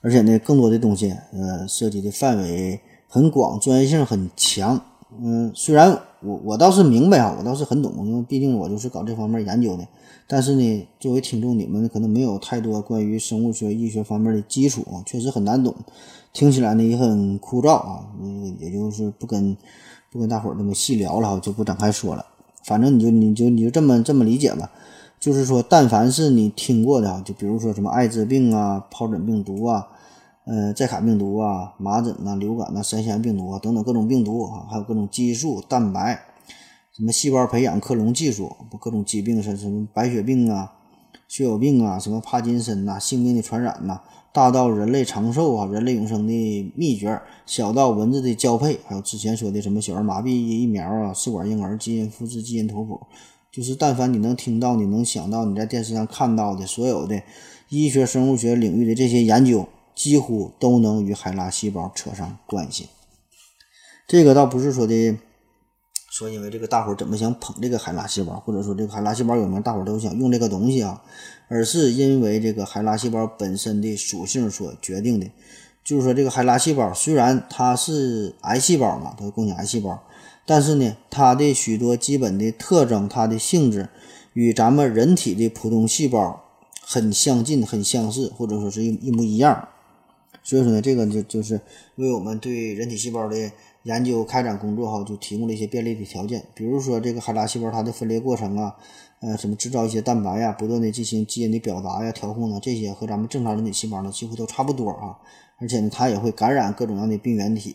[0.00, 4.80] 而且呢，更多的东西，呃，涉及的范围很广，专业性很强。
[5.20, 9.86] 嗯，虽然我我倒是明白啊，我倒是很懂，因为毕竟我就是搞这方面研究的。
[10.28, 15.74] 但是呢，作为听众，你们可能没有太多关于生物学、医学方面的基础，确实很难懂，
[16.32, 18.06] 听起来呢也很枯燥啊。
[18.20, 19.56] 嗯，也就是不跟
[20.10, 22.24] 不跟大伙儿那么细聊了，就不展开说了。
[22.64, 24.70] 反正你就你就你就这么这么理解吧，
[25.18, 29.88] 就是说，但凡是你听过的，就比如说什么艾滋病啊、疱疹病毒啊。
[30.48, 36.20] 呃，寨卡病毒啊，麻疹呐，流感呐，腮腺病毒啊，等等各种病毒啊，还有各种激素、蛋白，
[36.92, 40.72] 什么细胞培养克隆技术，各种疾病是什么白血病啊、
[41.26, 44.00] 血友病啊，什么帕金森呐，性病的传染呐，
[44.32, 53.00] 大到人类长寿啊，人类永生的秘诀，小到蚊子的交配，还有之前说的什么小儿麻痹疫苗啊，试管婴儿基因复制基因图谱，
[53.56, 57.22] 就是但凡你能听到、你能想到、你在电视上看到的所有的
[57.70, 59.66] 医学生物学领域的这些研究。
[59.96, 62.90] 几乎都能与海拉细胞扯上关系，
[64.06, 65.16] 这个倒不是说的
[66.10, 71.02] 说因为这个大伙儿怎么想捧这个海拉细胞，或者说这个海拉细胞有名，大伙儿都想用这个东西啊，
[71.48, 75.26] 而是因为这个海拉细胞本身的属性所决定的。
[75.82, 79.98] 就是说，这个海拉细胞虽然它是癌细胞嘛，它供应癌细胞，
[80.46, 83.88] 但是呢，它的许多基本的特征，它的性质
[84.32, 86.44] 与咱们人体的普通细胞
[86.80, 89.68] 很相近、很相似，或者说是一一模一样。
[90.44, 91.60] 所以说呢，这个就就是
[91.96, 93.50] 为我们对人体细胞的
[93.82, 96.44] 研究开展工作哈，就提供了一些便利的条件。
[96.54, 98.76] 比如说这个海拉细胞它的分裂过程啊，
[99.20, 105.18] 呃，什么制造一些蛋白呀，不断的进行基因的表达呀、调控呢，这些和咱们正常人体细胞呢几乎都差不多啊。
[105.58, 107.74] 而且呢，它也会感染各种样的病原体，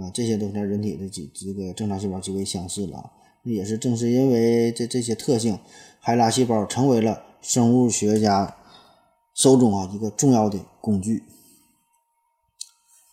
[0.00, 3.10] 啊，这些都跟人体的几这个正常细胞极为相似了。
[3.42, 5.58] 那也是正是因为这这些特性，
[6.00, 8.56] 海拉细胞成为了生物学家。
[9.36, 11.24] 手中啊一个重要的工具。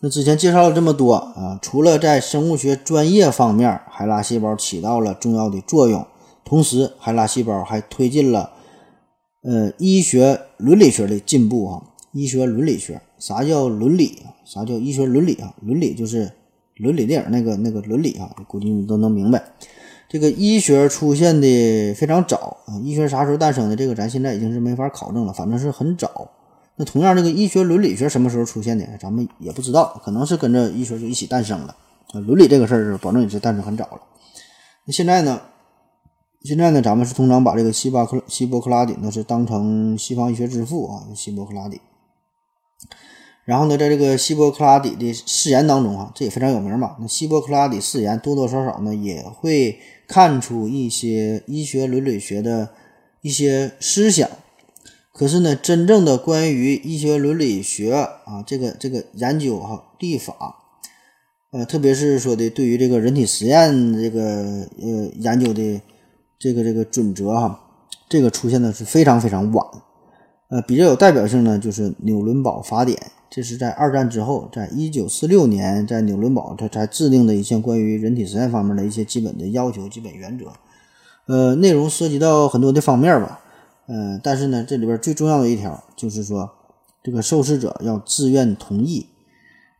[0.00, 6.06] 那之前介绍了这么多啊，除了在生物学专业方面，海拉细胞起到了重要的作用，
[6.44, 8.52] 同时海拉细胞还推进了
[9.42, 11.82] 呃医学伦理学的进步啊。
[12.12, 14.30] 医学伦理学，啥叫伦理啊？
[14.44, 15.52] 啥叫医学伦理啊？
[15.60, 16.30] 伦理就是
[16.76, 19.42] 伦理电影那个那个伦理啊，估计你都能明白。
[20.08, 23.76] 这个医学出现的非常早啊，医学啥时候诞生的？
[23.76, 26.30] 这个咱现在已经是没法考证了，反正是很早。
[26.76, 28.86] 那同样，这个医学伦理学什么时候出现的？
[29.00, 31.76] 咱们也不知道，可能是跟着医学就一起诞生了。
[32.12, 34.00] 伦理这个事儿，保证也是诞生很早了。
[34.86, 35.40] 那现在呢？
[36.42, 36.82] 现在呢？
[36.82, 41.80] 咱们是通常把这个希巴克希波克拉底呢是当成西方医学之父啊，希波克拉底。
[43.44, 46.96] 然后呢，在这个希波克拉底的誓言当中啊，这也非常有名嘛。
[47.00, 52.70] 那希波克拉底誓言多多少少呢，也会看出一些医学伦理学的
[53.20, 54.28] 一些思想。
[55.12, 57.92] 可是呢，真正的关于医学伦理学
[58.24, 60.34] 啊，这个这个研究哈立法，
[61.50, 64.22] 呃，特别是说的对于这个人体实验这个
[64.80, 65.80] 呃研究的
[66.38, 67.60] 这个这个准则哈，
[68.08, 69.66] 这个出现的是非常非常晚。
[70.48, 72.98] 呃，比较有代表性呢，就是纽伦堡法典。
[73.34, 80.52] 这是在二战之后，在一九四六年，在纽伦堡他才制定的一项关于人体实验方面的一些基本的要求、基本原则。
[81.24, 83.40] 呃，内容涉及到很多的方面吧。
[83.86, 86.50] 嗯，但是呢，这里边最重要的一条就是说，
[87.02, 89.06] 这个受试者要自愿同意。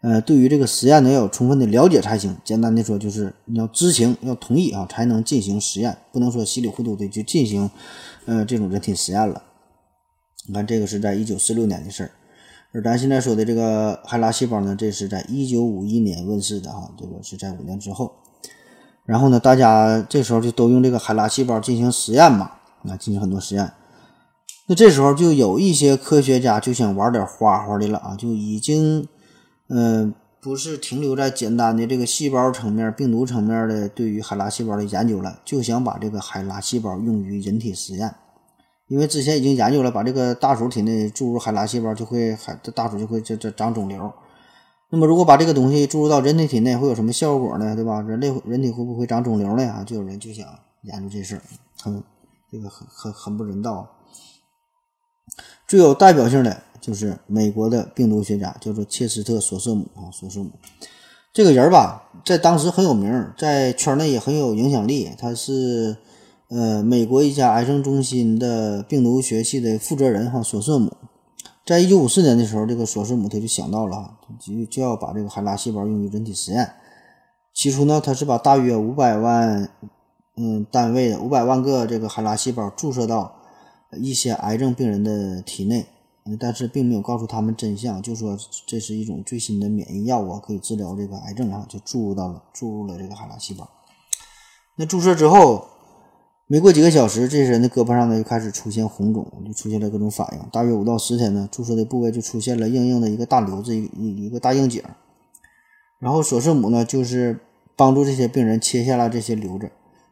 [0.00, 2.34] 呃，对于这个实验呢，要有充分的了解才行。
[2.42, 7.70] 简单的说，就是你要知情，要同意啊，才能进行实验，不能说稀里糊涂的就进行
[8.24, 9.42] 呃这种人体实验了。
[10.46, 12.11] 你看，这个是在一九四六年的事儿。
[12.74, 18.12] 而咱现在说的这个海拉细胞呢，这是在一九五一年问世的哈，这个是在五年之后。
[19.04, 22.52] 然后呢，大家这时候就都用这个海拉细胞进行实验嘛，
[22.88, 23.72] 啊，进行很多实验。
[24.68, 29.06] 那这时候就有一些科学家就想玩点花花的了啊，就已经，
[29.68, 38.14] 嗯，不是停留在简单的这个细胞层面、病毒层面的对于海拉细胞的研究了，就想把这个海拉细胞用于人体实验。
[38.89, 44.12] 因为之前已经研究了，把这个大鼠体内注入海拉细胞，就会海这大鼠就会这这长肿瘤。
[44.91, 47.74] 那么如果把这个东西注入到人体体内，会有什么效果呢？
[47.74, 48.03] 对吧？
[48.03, 49.64] 人类人体会不会长肿瘤呢？
[49.66, 50.47] 啊，就有人就想
[50.83, 51.43] 研究这事儿，
[51.80, 52.03] 很
[52.51, 53.89] 这个很很很不人道。
[55.66, 60.51] 最有代表性的就是美国的病毒学家，叫做切斯特·索瑟姆啊，索瑟姆
[61.33, 65.09] 这个人吧，在当时很有名，在圈内也很有影响力。
[65.18, 65.97] 他是。
[66.55, 70.92] 呃，美国一家癌症中心的病毒学系的负责人哈，索瑟姆，
[71.64, 76.70] 在一九五四年的时候，这个索瑟姆他就想到了哈，就就要把这个海拉细胞用于人体实验。
[77.55, 79.66] 起初呢，他是把大约五百万
[80.36, 83.34] 嗯单位的五百万个这个海拉细胞注射到
[83.92, 85.86] 一些癌症病人的体内，
[86.38, 88.36] 但是并没有告诉他们真相，就说
[88.66, 93.66] 这是一种最新的免疫药物，可以治疗这个癌症啊，就注入到了注入了这个海拉细胞。
[94.76, 95.71] 那注射之后。
[96.47, 100.49] 没过几个小时，这些人的胳膊上呢就开始出现红肿，就出现了各种反应。
[100.51, 104.84] 大约五到十天呢，注射的部位就出现了硬硬的一个大瘤子，一一个大硬结。
[105.99, 107.38] 然后索瑟姆呢，就是
[107.74, 109.70] 帮助这些病人切下了这些瘤子，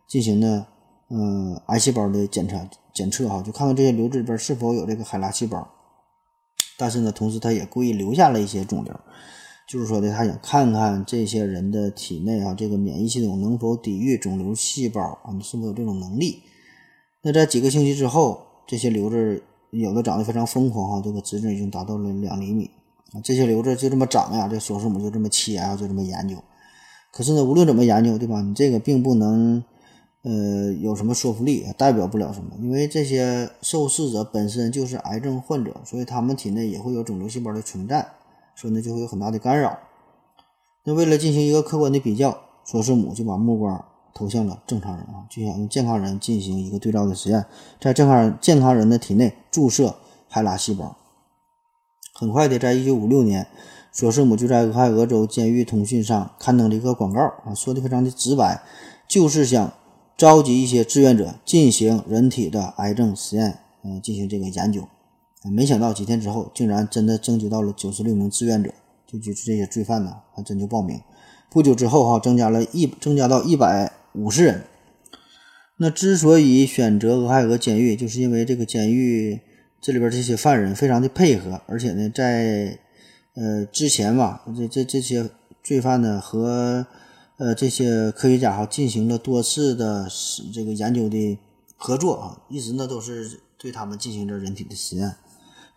[0.09, 0.67] 进行呢，
[1.11, 5.69] 嗯，癌细胞的检查检测哈，就看看这些瘤子里边是否有这个海拉细胞。
[6.79, 8.95] 但是呢，同时他也故意留下了一些肿瘤。
[9.71, 16.43] 就是说的，他想看看这些人的体内啊，这个免疫系统能否抵御肿瘤细胞啊，是否有这种能力？
[17.23, 19.41] 那在几个星期之后，这些瘤子
[19.71, 22.69] 有的长得非常疯狂哈，这个直径已经达到了两厘米
[23.13, 23.23] 啊。
[23.23, 26.35] 这些瘤子就这么长呀，这索斯姆就这么切啊，就这么研究。
[27.13, 28.43] 可是呢，无论怎么研究，对吧？
[28.43, 29.63] 你这个并不能
[30.23, 38.05] 呃有什么说服力，代表不了什么，因为这些受试者本身就是癌症患者，所以他们体内也会有肿瘤细胞的存在。
[38.61, 39.79] 所以呢，就会有很大的干扰。
[40.85, 43.83] 那为了进行一个客观的比较，索斯姆就把目光
[44.13, 47.47] 投向了正常人啊，就想用健康人进行一个对照的实验，
[47.81, 49.95] 在正常人健康人的体内注射
[50.29, 50.95] 海拉细胞。
[52.13, 53.47] 很快的，在一九五六年，
[53.93, 58.63] 索斯姆就在俄亥俄州监狱通讯上刊登了一个广告啊，说的非常的直白，
[59.09, 59.73] 就是想
[60.19, 64.83] 召集一些志愿者进行人体的癌症实验，嗯，进行这个研究。
[65.49, 68.75] 没想到几天之后，竟然真的征集到了九十六名志愿者，
[69.07, 71.01] 就就是这些罪犯呢，还真就报名。
[71.51, 74.65] 不久之后，哈，增加了一增加到一百五十人。
[75.79, 79.41] 那之所以选择俄亥俄监狱，就是因为这个监狱
[79.81, 82.79] 这里边这些犯人非常的配合，而且呢，在
[83.35, 85.31] 呃之前吧，这这这些
[85.65, 86.87] 罪犯呢和
[87.39, 90.07] 呃这些科学家哈进行了多次的
[90.53, 91.39] 这个研究的
[91.77, 95.17] 合作啊，一直呢都是对他们进行着人体的实验。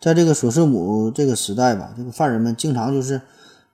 [0.04, 3.22] 在这个索斯姆这个时代吧，这个犯人们经常就是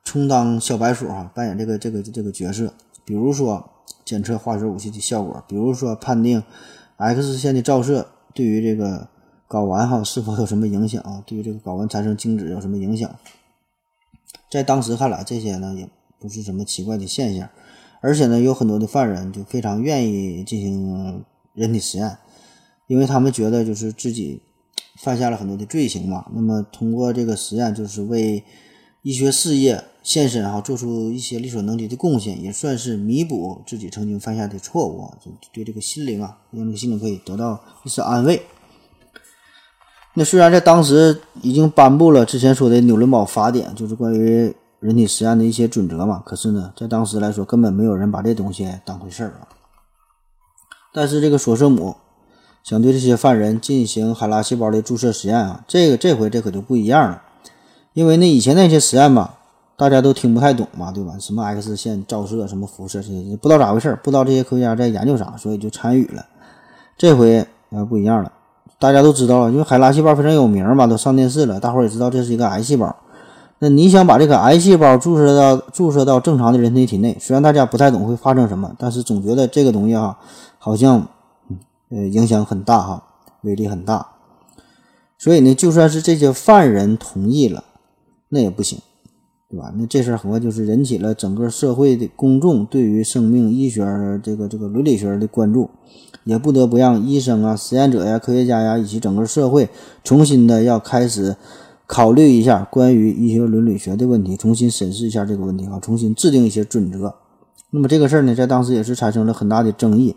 [0.05, 2.73] 充当小白鼠哈，扮演这个这个这个角色。
[3.05, 3.69] 比如说
[4.05, 6.41] 检测化学武器的效果，比如说判定
[6.99, 9.09] X 线的照射对于这个
[9.49, 11.21] 睾丸哈是否有什么影响啊？
[11.27, 13.11] 对于这个睾丸产生精子有什么影响？
[14.49, 15.89] 在当时看来，这些呢也
[16.21, 17.49] 不是什么奇怪的现象，
[18.01, 21.25] 而且呢，有很多的犯人就非常愿意进行
[21.55, 22.19] 人体实验，
[22.87, 24.43] 因为他们觉得就是自己。
[25.03, 28.45] 犯下了很多的罪行嘛，那么通过这个实验，就是为
[29.01, 38.43] 医学事业献身哈，做出一些力所能及的贡献，也算是弥补自己曾经犯下的错误，就对这个心灵啊，让这个心灵可以得到一丝安慰。
[40.13, 49.49] 那虽然在当时已经颁布了之前说的纽伦堡法典，就是关于人体实验的一些准则嘛，可是呢，在当时来说，根本没有人把这东西当回事儿啊。
[50.93, 51.97] 但是这个索瑟姆。
[52.63, 57.23] 想对这些犯人进行海拉细胞的注射实验啊，这个这回这可就不一样了，
[57.95, 59.39] 因为那以前那些实验吧，
[59.77, 61.15] 大家都听不太懂嘛，对吧？
[61.19, 66.25] 什么 X 线照射、什么辐射这些，不知道咋回事，不知道这些科学家在研究啥，所以就参与了。
[66.99, 68.31] 这回呃不一样了，
[68.79, 72.95] 大家都知道了，因为海拉细胞非常有名嘛，都上电视了，大伙也知道这是一个癌细胞。
[73.59, 80.19] 那你想把这个癌细胞注射到注射到正常的人体体内，虽然大家不太懂会发生什么，但是总觉得这个东西啊，
[80.59, 81.07] 好像。
[81.91, 83.03] 呃，影响很大哈，
[83.43, 84.07] 威力很大，
[85.19, 87.65] 所以呢，就算是这些犯人同意了，
[88.29, 88.79] 那也不行，
[89.51, 89.73] 对吧？
[89.77, 93.85] 那这事儿很快就是引起了整个社会的公众对于生命医学
[94.23, 95.69] 这个这个伦理学的关注，
[96.23, 99.69] 也不得不让医生啊、实验者呀、科学家呀以及整个社会
[100.05, 101.35] 重新的要开始
[101.89, 107.17] 考虑一下关于医学伦理学的问题，重新审视一下这个问题啊，重新制定一些准则。
[107.71, 110.15] 那么这个事儿呢，在当时也是产生了很大的争议。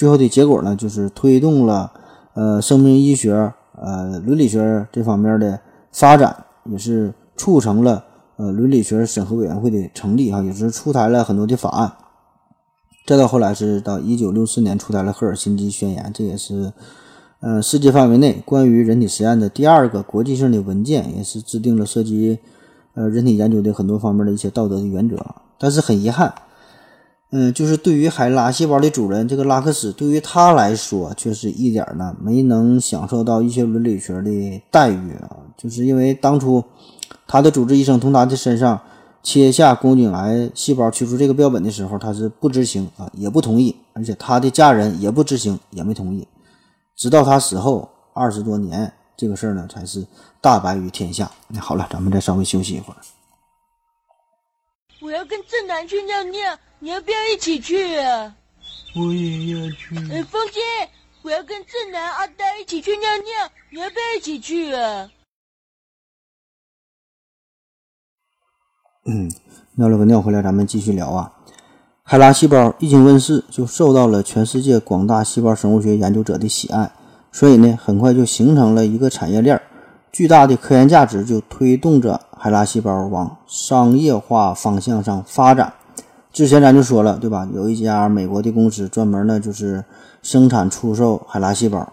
[0.00, 1.92] 最后的结果呢，就是推动了
[2.32, 5.60] 呃生命医学、呃伦理学这方面的
[5.92, 8.02] 发展，也是促成了
[8.36, 11.92] 呃伦理学审核委员会的成立啊，也是出台了很多的法案。
[13.06, 16.72] 再到后来是到一九六四年出台了赫尔辛基宣言，这也是
[17.40, 22.38] 呃世界范围内关于人体实验的第二个国际性的文件，也是制定了涉及
[22.94, 25.18] 呃人体研究的很多方面的一些道德的原则。
[25.58, 26.32] 但是很遗憾。
[27.32, 35.36] 嗯，就是对于海拉细胞的主人这个拉克斯，对于他来说，却是一点呢没能享受到医学伦理学的待遇啊。
[35.56, 36.64] 就是因为当初
[37.28, 38.80] 他的主治医生从他的身上
[39.22, 46.26] 切下宫颈癌细胞，取出这个标本的时候，他是不知情啊，也不同意，而且他的家人也不知情，也没同意。
[46.96, 50.04] 直到他死后二十多年，这个事儿呢才是
[50.40, 51.30] 大白于天下。
[51.46, 52.96] 那好了，咱们再稍微休息一会儿。
[55.10, 56.56] 我要跟正南去尿尿。
[56.78, 58.32] 你要不要一起去啊？
[58.94, 59.96] 我也要去。
[60.12, 60.62] 哎，风心，
[61.22, 65.10] 我要跟正南、阿呆一起去尿尿，你要不要一起去啊？
[69.04, 69.28] 嗯，
[69.74, 71.32] 尿了个尿回来，咱们继续聊啊。
[72.04, 76.92] 海拉细胞一经问世，就受到了全世界广大细胞生物学研究者的喜爱，
[77.32, 79.60] 所以呢，很快就形成了一个产业链，
[80.12, 85.74] 巨大的科研价值就推动着海拉细胞往商业化方向上发展。
[86.32, 87.46] 之前咱就说了，对吧？
[87.52, 89.84] 有一家美国的公司专门呢，就是
[90.22, 91.92] 生产出售海拉细胞。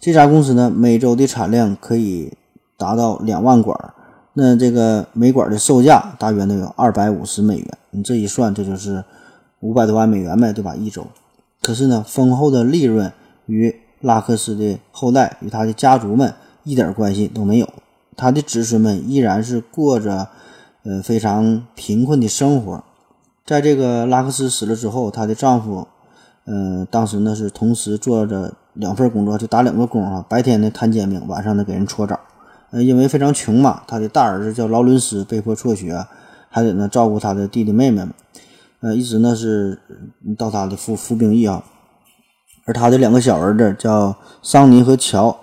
[0.00, 2.32] 这家公司呢，每周的产量可以
[2.78, 3.78] 达到两万管，
[4.32, 7.78] 那这个每管的售价大约能有二百五十美元。
[7.90, 9.04] 你这一算，这就是
[9.60, 10.74] 五百多万美元呗，对吧？
[10.74, 11.06] 一周。
[11.60, 13.12] 可是呢，丰厚的利润
[13.44, 16.32] 与拉克斯的后代与他的家族们
[16.64, 17.68] 一点关系都没有，
[18.16, 20.28] 他的子孙们依然是过着
[20.84, 22.82] 呃非常贫困的生活。
[23.44, 25.86] 在这个拉克斯死了之后，她的丈夫，
[26.46, 30.24] 嗯，当时呢是同时做着两份工作，就打两个工啊。
[30.28, 32.18] 白天呢摊煎饼，晚上呢给人搓澡。
[32.72, 36.04] 呃，因为非常穷嘛，他的大儿子叫劳伦斯，被迫辍学，
[36.48, 38.14] 还得呢照顾他的弟弟妹妹们。
[38.80, 39.80] 呃，一直呢是
[40.36, 41.62] 到他的服服兵役啊。
[42.64, 45.38] 而他的两个小儿子叫桑尼和乔，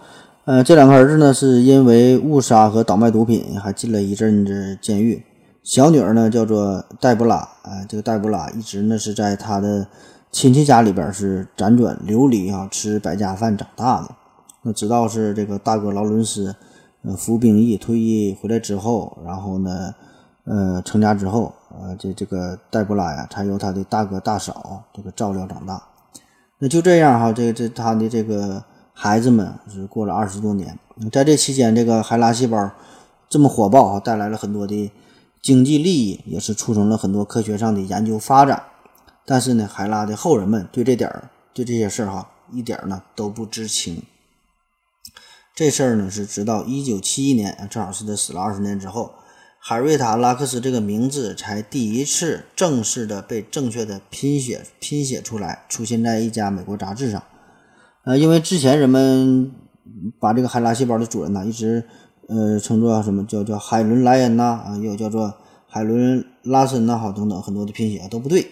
[0.45, 5.23] 呃，这两个儿子呢是因为误杀和倒卖毒品，还进了一阵子监狱。
[5.63, 9.87] 小女儿呢，叫做黛布拉，啊，这个黛布拉一直呢是在她的
[10.33, 14.09] 亲戚家里边是辗转流离啊，吃百家饭长大的。
[14.63, 16.53] 那直到是这个大哥劳伦斯，
[17.03, 19.95] 呃，服兵役退役回来之后，然后呢，
[20.43, 25.81] 呃，成家之后，呃，这这个黛布拉呀，才由他的大哥大嫂这个照料长大。
[26.59, 28.61] 那就这样哈，这这他的这个
[29.03, 30.79] 孩子们是过了二十多年，
[31.11, 32.71] 在这期间，这个海拉细胞
[33.27, 34.89] 这么火爆啊，带来了很多的。
[35.41, 38.63] 经济利益也是促成了很多科学上的研究发展，
[39.25, 44.03] 但是呢，海拉的后人们对这点儿、对这些事儿哈，一点儿呢都不知情。
[45.53, 49.15] 这事儿呢是直到一九七一年，正好是他死了二十年之后，
[49.59, 57.21] 海瑞塔·拉克斯这个名字才第一次正式的被正确的拼写拼写出来，出现在一家美国杂志上。
[58.05, 59.51] 呃，因为之前人们
[60.19, 61.85] 把这个海拉细胞的主人呢，一直
[62.27, 65.33] 呃称作什么叫叫海伦莱恩呐，啊，又叫做
[65.67, 68.51] 海伦拉森呐，好等等很多的拼写都不对。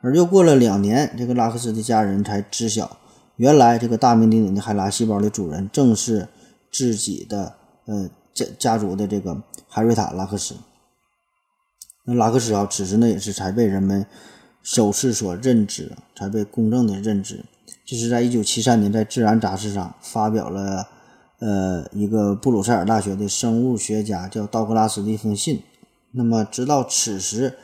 [0.00, 2.98] 而又过了两年，这个拉克斯的家人才知晓。
[3.36, 6.28] 原来这个大名鼎鼎的海拉细胞的主人正是
[6.70, 7.54] 自己的
[7.86, 10.54] 呃家家族的这个海瑞塔拉克斯。
[12.04, 14.06] 那拉克斯啊，此时呢也是才被人们
[14.62, 17.44] 首次所认知，才被公正的认知。
[17.84, 20.88] 就是在一九七三年，在《自然》杂志上发表了
[21.38, 25.62] 呃一个布鲁塞尔大学的生物学家叫道格拉斯的一封信。
[26.12, 27.58] 那么直到此时，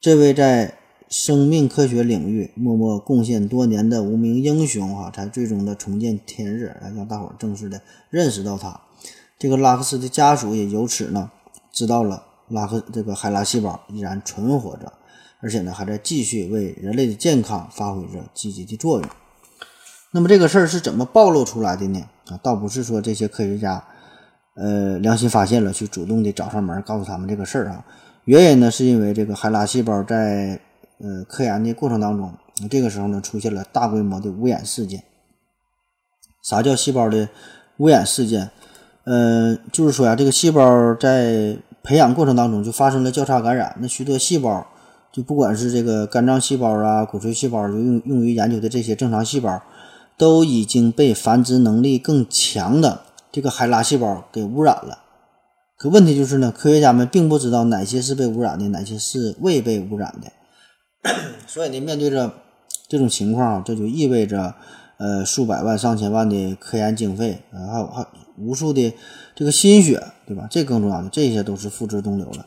[0.00, 0.74] 这位在
[1.08, 7.80] 生命科学领域默默贡献多年的无名英雄啊，才最终的重见天日，来让大伙儿正式的
[8.10, 8.80] 认识到他。
[9.38, 11.30] 这个拉克斯的家属也由此呢
[11.70, 14.92] 知道了拉克这个海拉细胞依然存活着，
[15.40, 19.08] 而且呢还在继续为人类的健康发挥着积极的作用。
[20.14, 22.00] 那么这个事儿是怎么暴露出来的呢？
[22.28, 23.82] 啊，倒不是说这些科学家
[24.54, 27.84] 呃良心发现了去主动的找上门告诉他们这个事儿啊，
[28.24, 30.60] 原因呢是因为这个海拉细胞在
[31.00, 32.32] 呃，科研的过程当中，
[32.70, 35.02] 这个时候呢，出现了大规模的污染事件。
[36.44, 37.28] 啥叫细胞的
[37.78, 38.50] 污染事件？
[39.02, 44.64] 呃，就是说呀，这个细胞在培养过程当中就发生了交叉感染，那许多细胞，
[45.12, 49.60] 就不管是这个肝脏细胞啊、骨髓细胞，就用用于研究的这些正常细胞，
[50.16, 53.02] 都已经被繁殖能力更强的
[53.32, 55.00] 这个海拉细胞给污染了。
[55.76, 60.32] 可问题就是呢，科学家们并不知道哪些是被污染的，哪些是未被污染的。
[61.46, 62.32] 所以呢，面对着
[62.88, 64.54] 这种情况，这就意味着，
[64.96, 68.06] 呃，数百万、上千万的科研经费，啊，还有还
[68.38, 68.94] 无数的
[69.34, 70.46] 这个心血，对吧？
[70.48, 72.46] 这更重要的，这些都是付之东流了。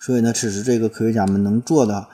[0.00, 2.06] 所以呢，此时这个科学家们能做的，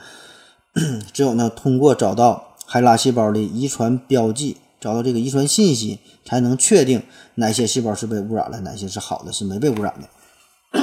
[1.12, 7.02] 只有呢，通过找到海拉细胞的遗传标记，找到这个遗传信息，才能确定
[7.36, 10.80] 哪些细胞是被污染了，哪些是好的，是没被污染的。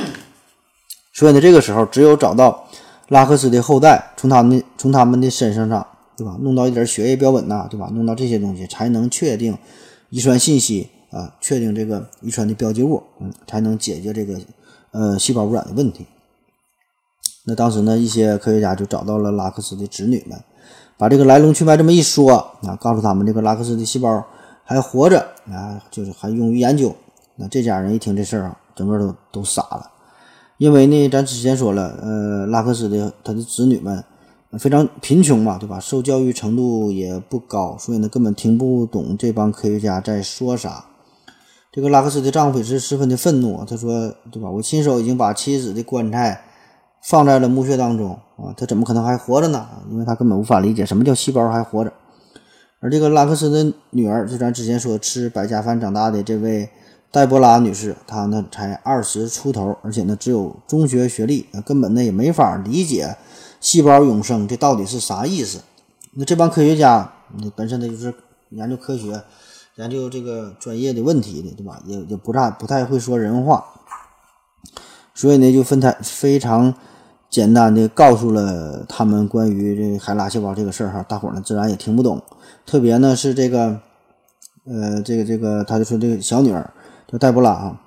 [1.13, 2.67] 所以呢，这个时候只有找到。
[3.09, 5.85] 拉克斯的后代从他们从他们的身上上，
[6.17, 6.35] 对吧？
[6.41, 7.87] 弄到一点血液标本呐，对吧？
[7.93, 9.55] 弄到这些东西才能确定
[10.09, 14.41] 遗传信息啊，确定这个遗传的标记物，嗯，才能解决这个
[14.89, 16.07] 呃细胞污染的问题。
[17.43, 20.43] 那当时呢，一些科学家就找到了拉克斯的子女们，
[20.97, 22.31] 把这个来龙去脉这么一说
[22.63, 24.23] 啊，告诉他们这个拉克斯的细胞
[24.63, 25.19] 还活着
[25.51, 26.95] 啊，就是还用于研究。
[27.35, 29.91] 那这家人一听这事儿啊，整个都都傻了。
[30.57, 34.01] 因为呢，咱之前说了，呃，拉克斯的他的子女们
[34.57, 35.77] 非常贫穷嘛，对吧？
[35.81, 40.85] 受教育程度也不高，所以呢，根本听不懂这帮科学家在说啥。
[41.73, 44.49] 这个拉克斯的丈夫也是十分的愤怒，他说，对吧？
[44.49, 46.44] 我亲手已经把妻子的棺材
[47.07, 49.67] 放在了墓穴当中啊，他怎么可能还活着呢？
[49.91, 51.93] 因为他根本无法理解什么叫细胞还活着。
[52.79, 56.69] 而这个拉克斯的女儿，就咱之前说吃百家饭长大的这位。
[57.11, 63.15] 黛波拉女士，她呢才二十出头，而且呢只有中学学历，根本呢也没法理解
[63.61, 65.61] 细胞永生这到底是啥意思。
[66.15, 68.13] 那这帮科学家，那本身呢就是
[68.49, 69.21] 研究科学、
[69.75, 71.81] 研究这个专业的问题的，对吧？
[71.85, 73.63] 也也不大不太会说人话，
[75.13, 76.73] 所以呢就分太非常
[77.35, 82.21] 简单的告诉了他们关于这海拉细胞这个事儿哈，大伙儿呢自然也听不懂，
[82.65, 83.77] 特别呢是这个，
[84.63, 86.71] 呃，这个这个，他就说这个小女儿。
[87.07, 87.81] 叫黛布拉啊，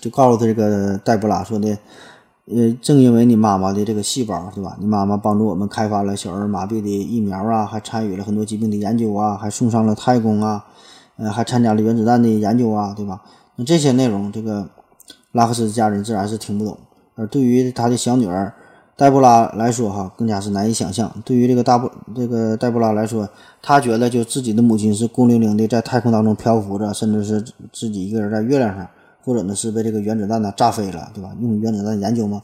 [0.00, 1.76] 就告诉他这个黛布拉说的，
[2.46, 4.78] 呃，正因为你妈妈的这个细胞，对吧？
[4.80, 10.64] 你妈妈帮助我们开发了小儿麻痹的疫苗啊，还参与了很多疾病的研究啊，还送上了太空啊，
[11.18, 13.20] 呃，还参加了原子弹的研究啊，对吧？
[13.56, 14.68] 那这些内容，这个
[15.32, 16.78] 拉克斯的家人自然是听不懂。
[17.18, 18.54] 而对于他的小女儿。
[18.96, 21.08] 黛布拉来说，哈，更加是难以想象。
[21.24, 23.28] 对于这个大布这个黛布拉来说，
[23.62, 27.40] 他觉得就自己的母亲是孤零零的在太空当中漂浮着，甚至是
[27.72, 28.88] 自己一个人在月亮上，
[29.24, 31.30] 或者呢是被这个原子弹呢炸飞了，对吧？
[31.40, 32.42] 用原子弹研究嘛，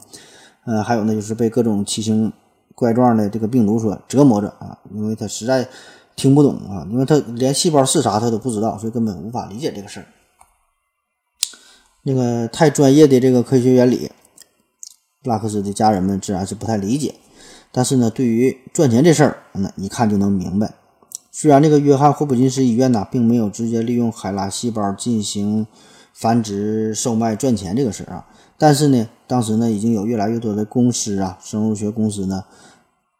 [0.63, 2.31] 呃，还有呢就是被各种奇形
[2.73, 5.67] 怪状的这个病毒所折磨着啊，因为他实在
[6.15, 10.05] 听不懂啊，因为他连细胞是啥他都不知道，所以根本无法理解这个事儿。
[12.03, 14.09] 那个太专业的这个科学原理。
[15.25, 17.15] 拉克斯的家人们自然是不太理解，
[17.71, 20.73] 但是呢，对于赚钱这事儿，那一看就能明白。
[21.31, 25.67] 虽然这个约翰霍普金斯医院呢，并没有直接利用海拉细胞进行
[26.13, 28.25] 繁殖、售卖赚钱这个事儿啊，
[28.57, 32.45] 但是呢，当时呢，已经有越来越多的公司啊，生物学公司呢，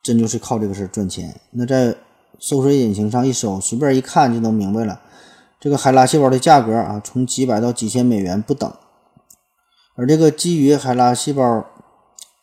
[0.02, 1.40] 真就是靠这个事儿赚钱。
[1.52, 1.96] 那在
[2.40, 5.02] 搜索引擎上一搜，随便一看就能明白了。
[5.60, 8.72] 这个海拉细胞的价格啊，从几百到几千美元不等。
[9.96, 11.66] 而这个基于海拉细胞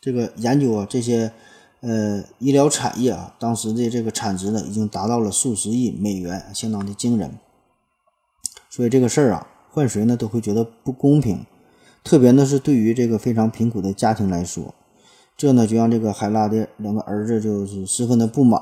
[0.03, 1.31] 这个研究啊，这些
[1.79, 7.31] 呃医疗产业啊，当时的这个产值呢，已经达到了数十亿美元，相当的惊人。
[8.69, 11.45] 所以这个事儿啊，换谁呢都会觉得不公平，
[12.03, 14.75] 特别呢是对于这个非常贫苦的家庭来说，
[15.37, 18.61] 这呢就让这个海拉的两个儿子就是十分的不满。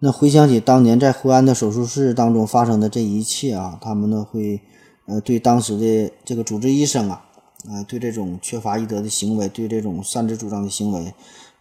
[0.00, 4.60] 那回想起当年在胡安的手术室当中发生的这一切啊，他们呢会
[5.06, 7.24] 呃对当时的这个主治医生啊。
[7.68, 11.12] 啊，对这种缺乏医德的行为，对这种擅自主张的行为，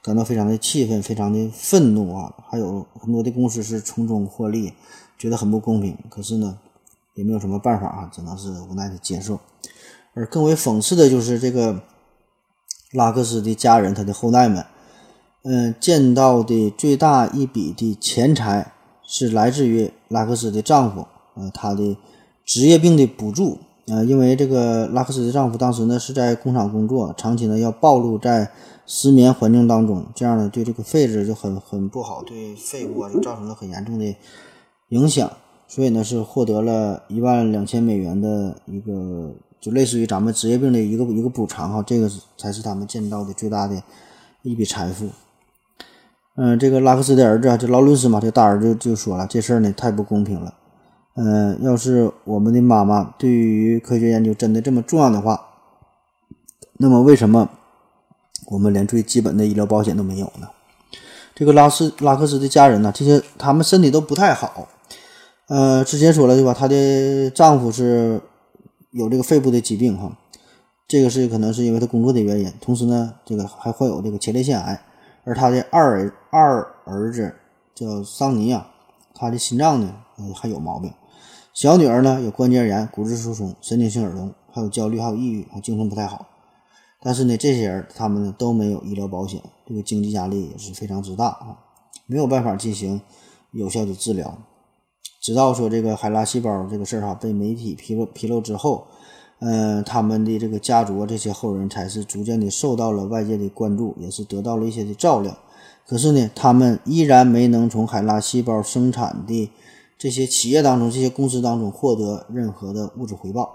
[0.02, 2.34] 感到非常的气愤，非常的愤怒啊！
[2.48, 4.72] 还有很多的公司是从中获利，
[5.18, 5.98] 觉得很不公平。
[6.10, 6.58] 可是呢，
[7.16, 9.40] 也没有什么办法啊，只能是无奈的接受。
[10.14, 11.84] 而更为讽刺的就是这个
[12.94, 14.66] 拉克斯的家人，他的后代们，
[15.44, 18.72] 嗯，见到的最大一笔的钱财
[19.04, 21.98] 是来自于拉克斯的丈夫，呃，他的
[22.46, 23.60] 职业病的补助。
[23.92, 28.52] 呃，因为这个拉克斯的丈夫当时呢是在工厂工作，长期呢要暴露在
[28.86, 34.16] 失眠环境当中，这样呢对这个肺质就很很不好，对肺部啊就造成了很严重的
[34.90, 35.32] 影响，
[35.68, 43.82] 所以呢是获得了一万两千美元的一个，就类似于咱们职业病的一个一个补偿哈，这个才是他们见到的最大的
[44.44, 45.08] 一笔财富。
[46.36, 50.54] 嗯，这个拉克斯的儿子啊，就劳伦斯嘛，这大儿子就说了，这事儿呢太不公平了。
[51.16, 55.48] 嗯，要是我们的妈妈对于科学研究真的这么重要的话，
[56.78, 57.50] 那么为什么
[58.48, 60.48] 我们连最基本的医疗保险都没有呢？
[61.36, 64.68] 这个拉斯拉克斯的家人呢，这些他们身体都不太好。
[65.48, 66.54] 呃，之前说了对吧？
[66.54, 68.22] 她的丈夫是
[68.92, 70.16] 有这个肺部的疾病哈，
[70.88, 72.54] 这个是可能是因为他工作的原因。
[72.62, 74.82] 同时呢，这个还患有这个前列腺癌。
[75.26, 77.36] 而他的二儿二儿子
[77.76, 78.68] 叫桑尼啊，
[79.14, 79.94] 他的心脏呢，
[80.34, 80.92] 还有毛病。
[81.52, 86.26] 小女儿呢有关节炎、骨质疏松、神经性耳聋，还有焦虑、还有抑郁，还精神不太好。
[87.02, 91.58] 但是呢，这些人他们呢都没有医疗保险，这个经济压力也是非常之大啊，
[92.06, 93.02] 没有办法进行
[93.52, 94.38] 有效的治疗。
[95.22, 98.86] 直到说这个海拉细胞这个事儿哈被媒体披露披露之后，
[99.40, 105.36] 嗯，他们的这个家族这些后人才是逐渐的受到了外界的关注，也是得到了一些的照料。
[105.86, 109.52] 可是呢，他们依然没能从海拉细胞生产的。
[110.00, 113.54] 这些企业当中，这些公司当中获得任何的物质回报。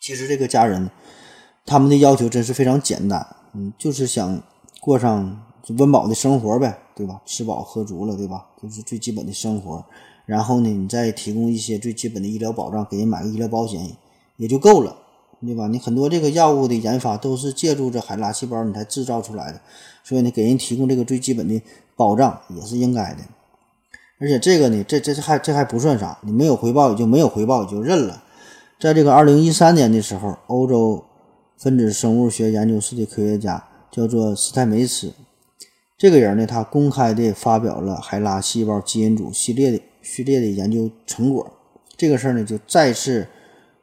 [0.00, 0.90] 其实这个家人，
[1.66, 4.42] 他们的要求真是非常简单，嗯，就是想
[4.80, 5.44] 过上
[5.76, 7.20] 温饱的生活呗，对吧？
[7.26, 8.46] 吃饱喝足了，对吧？
[8.62, 9.84] 就是最基本的生活。
[10.24, 13.86] 然后呢，你再提供一些最基本的医疗保障，给人买个医疗保险
[14.38, 14.96] 也就够了，
[15.42, 15.68] 对吧？
[15.68, 19.60] 你很多这个药物的研发都是借助着海拉细胞你才制造出来的，
[20.02, 21.60] 所以呢，给人提供这个最基本的
[21.94, 23.20] 保障也是应该的。
[24.20, 28.22] 而且这个呢，这这还这还不算啥，你没有回报也就没有回报，也就认了。
[28.78, 31.02] 在这个二零一三年的时候，欧洲
[31.56, 35.12] 分子生物学研究室的科学家叫做斯泰梅茨，
[35.96, 41.50] 这个人呢，他公开的发表了海拉细胞基因组系列的序列的研究成果。
[41.96, 43.26] 这个事儿呢，就再次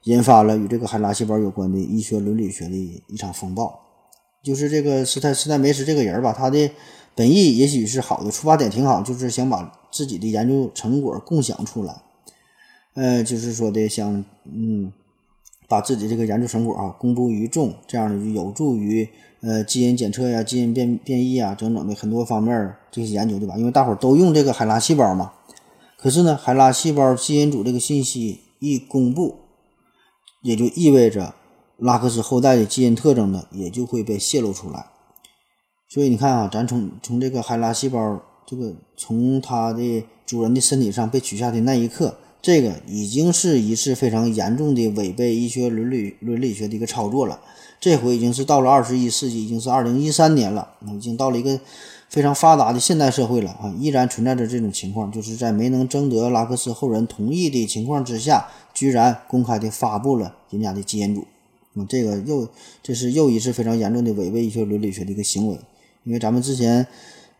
[0.03, 3.79] 引发了与这个海拉细胞有关的医学伦理学的一场风暴。
[4.43, 6.71] 就是这个斯泰斯泰梅茨这个人吧，他的
[7.17, 9.73] 本意也许是好的，出发点挺好，就是想把。
[9.89, 12.01] 自己的研究成果共享出来，
[12.93, 14.91] 呃，就是说的想，嗯，
[15.67, 19.07] 把自己这个研究成果啊公布于众，这样呢就有助于
[19.41, 23.55] 呃基因检测呀、基因变变异啊等等的很多方面这些研究，对吧？
[23.57, 25.31] 因为大伙儿都用这个海拉细胞嘛。
[25.97, 29.37] 可是呢，海拉细胞基因组这个信息一公布，
[30.43, 31.33] 也就意味着
[31.77, 34.85] 拉克斯后代的基因特征呢也就会被泄露出来。
[35.97, 38.21] 所以你看啊，咱从从这个海拉细胞。
[38.45, 47.39] 这个从它的主人的身体上被取下的那一刻，这个已经是一次非常严重的违背医学伦理伦理学的一个操作了。
[47.79, 51.59] 这回已经是到了二十一世纪，已经是二零一三年了，已经到了一个
[52.09, 53.73] 非常发达的现代社会了啊！
[53.79, 61.25] 依然存在着这种情况，就是在没能征得拉克斯后人同意的情况之下，居然公开的发布了人家的基因组。
[61.73, 62.47] 那么这个又
[62.83, 65.59] 这是又一次非常严重的违背医学伦理学的一个行为，
[66.07, 66.87] 因为咱们之前。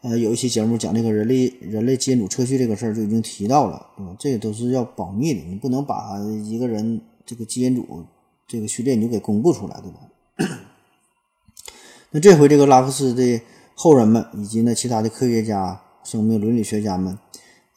[0.01, 4.15] 呃，有一期节目讲这个人类人类基因组测序这个事儿，就已经提到了，对吧？
[4.19, 8.05] 这个都是要保密的，你不能把一个人这个基因组
[8.47, 9.99] 这个序列你就给公布出来，对吧？
[12.11, 13.41] 那这回这个拉克斯的
[13.73, 17.17] 后人们以及呢其他的科学家、生命伦理学家们，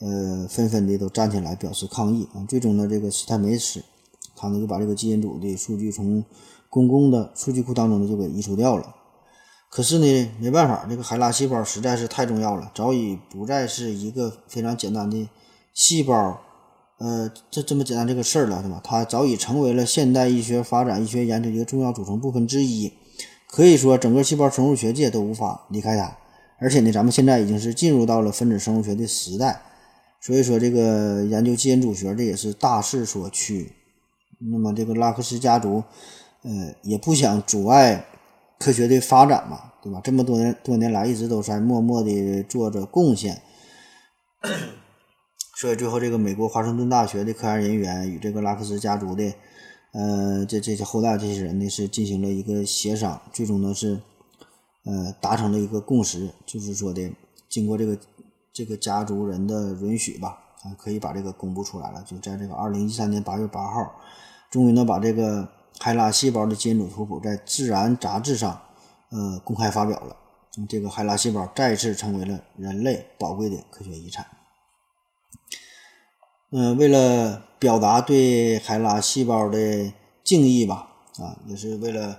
[0.01, 2.45] 呃，纷纷的都站起来表示抗议啊。
[2.47, 3.83] 最终呢，这个斯坦梅斯
[4.37, 6.23] 他呢就把这个基因组的数据从
[6.69, 8.95] 公共的数据库当中呢就给移除掉了。
[9.71, 15.29] 可是呢，没办法，这个海拉细胞实在是太重要了，早已不再是一个非常简单的
[15.73, 16.41] 细胞，
[16.99, 18.81] 呃，这这么简单这个事儿了，对吧？
[18.83, 22.93] 它早已成为了现代医学发展、医学研究一个重要组成部分之一。
[23.47, 26.17] 可以说，整个细胞生物学界都无法离开它。
[26.59, 29.63] 而且呢，咱们现在已经是进入到了分子生物学的时代，
[30.21, 33.73] 所以说这个研究基因组学这也是大势所趋。
[34.51, 35.85] 那么这个拉克斯家族，
[36.43, 38.05] 呃，也不想阻碍
[38.61, 40.03] 科学的发展嘛，对吧？
[40.05, 43.41] 这么多年多年来一直都在默默的做着贡献。
[45.57, 49.33] 所以最后，这个美国华盛顿大学的科研人员与这个拉克斯家族的，
[49.93, 53.99] 呃，这这些后代这些人呢，是进行了一个协商，最终呢是，
[54.85, 57.11] 呃，达成了一个共识，就是说的，
[57.49, 57.99] 经过这个
[58.53, 63.95] 这个家族人的允许吧，啊，可以把这个公布出来了，就在这个二零一三年八月八号，
[64.51, 65.49] 终于呢把这个
[65.79, 68.61] 海拉细胞的基因组图谱在《自然》杂志上，
[69.11, 70.17] 呃，公开发表了，
[70.69, 74.27] 这个海拉细胞再次成为了人类宝贵的科学遗产。
[76.53, 79.93] 嗯，为了表达对海拉细胞的
[80.25, 82.19] 敬意吧，啊，也是为了，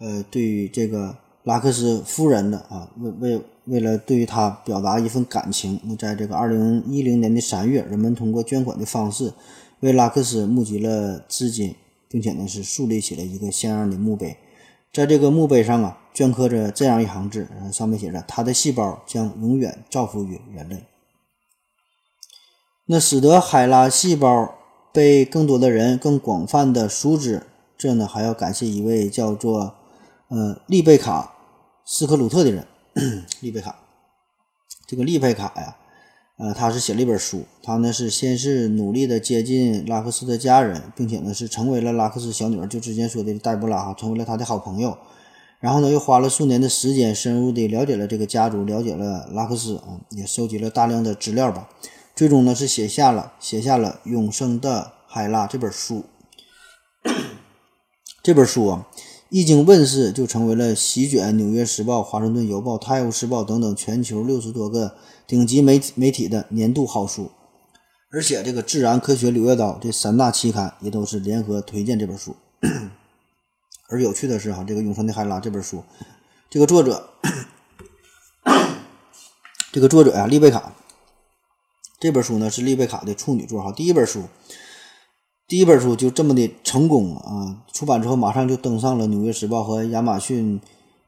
[0.00, 9.32] 呃，对于这个拉克斯夫人的啊，为为为了对于他表达一份感情，那在这个二零一零年的三月，人们通过捐款的方式
[9.80, 11.76] 为拉克斯募集了资金，
[12.08, 14.36] 并且呢是树立起了一个像样的墓碑，
[14.92, 20.84] 在这个墓碑上啊，镌刻着这样一行字，上面写着：“他的细胞将永远造福于人类。”
[22.86, 24.54] 那使得海拉细胞
[24.92, 27.46] 被更多的人更广泛的熟知，
[27.76, 29.74] 这呢还要感谢一位叫做
[30.28, 31.34] 呃丽贝卡
[31.84, 32.66] 斯科鲁特的人。
[33.40, 33.76] 丽贝卡，
[34.86, 35.76] 这个丽贝卡呀，
[36.38, 44.96] 呃，他是写了一本书，他呢是先是努力的接近拉克斯的家人，并且呢是成为了拉克斯小女儿就之前说的黛布拉哈，成为了他的好朋友。
[45.58, 51.68] 然后呢又花了数年的时间，深入的了解了这个家族，了解了拉克斯啊，也收集了大量的资料吧。
[52.14, 56.04] 最终呢，是写下了写下了《永生的海拉》这本书。
[58.22, 58.86] 这本书啊，
[59.30, 64.94] 一经问世，就成为了席卷《纽约时报》《华盛顿邮报》《泰晤士报》等等全球六十多个
[65.28, 67.30] 顶级媒体媒体的年度好书。
[68.10, 72.34] 而且，这个《自然》《科学》《柳叶刀》这三大期刊也都是联合推荐这本书。
[73.90, 75.84] 而有趣的是，哈，这个《永生的海拉》这本书，
[76.48, 77.10] 这个作者，
[79.70, 80.72] 这个作者呀，丽贝卡。
[82.00, 84.22] 这本书呢是丽贝卡的处女作哈，第一本书，
[85.46, 87.64] 第一本书就这么的成功啊！
[87.74, 90.58] 出版之后马上就登上了《纽约时报》和亚马逊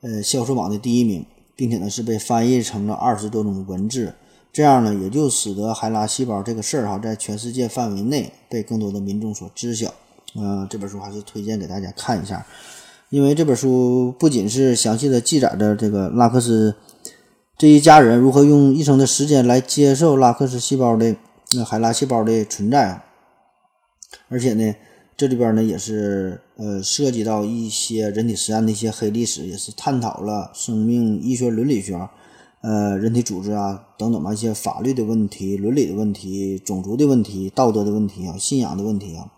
[0.02, 1.24] 呃销售榜的第一名，
[1.60, 4.14] 并且呢是被翻译成了二十多种文字，
[4.50, 9.92] 这样呢也就使得海拉细胞这个事儿哈，在全世界范围内被更多的民众所知晓。
[10.34, 12.46] 嗯，这本书还是推荐给大家看一下，
[13.10, 16.74] 因为这本书不仅是详细的记载着这个拉克斯。
[17.58, 21.14] 这一家人如何用一生的时间来接受拉克斯细胞的
[21.52, 23.04] 那海拉细胞的存在啊？
[24.30, 24.74] 而且呢，
[25.20, 32.08] 这里边呢也是呃涉及到一些人体实验的一些黑历史，也是探讨了生命医学伦理学、
[32.62, 39.30] 呃人体组织啊等等吧一些法律的问题、伦理的问题、种族的问题、道德的问题啊、信仰的问题啊，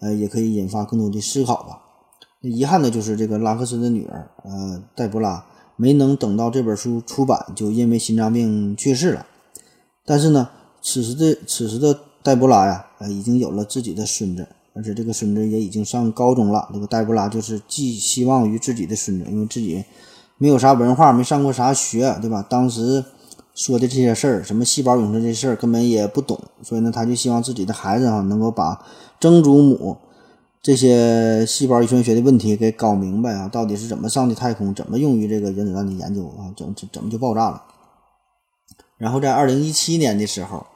[0.00, 1.80] 呃也可以引发更多的思考吧。
[2.42, 5.46] 那遗憾的就是这个拉克斯的女儿呃黛布拉。
[5.78, 9.26] 没能等到这本书出版，就因为心脏病去世了。
[10.04, 10.50] 但是呢，
[10.82, 16.68] 此时的此时的黛布拉呀，呃，已经有了自己的孙子，而且这个孙子也已经上高中了。
[16.72, 19.84] 这个黛布拉就是寄希望于自己的孙子，因为自己
[20.38, 22.46] 没有啥文化，没上过啥学，对吧？
[22.48, 23.04] 当时
[23.54, 28.84] 说的这些事儿，什么细胞永生这事儿，根本也不懂，所以呢，他就希望自己的孩子哈，能够把
[29.18, 29.96] 曾祖母。
[30.62, 36.50] 这些细胞遗传学的问题给搞明白啊，到底是怎么上的太空，怎么用于这个原子弹的研究啊？
[36.56, 37.62] 怎怎怎么就爆炸了？
[38.98, 40.66] 然后在二零一七年的时候，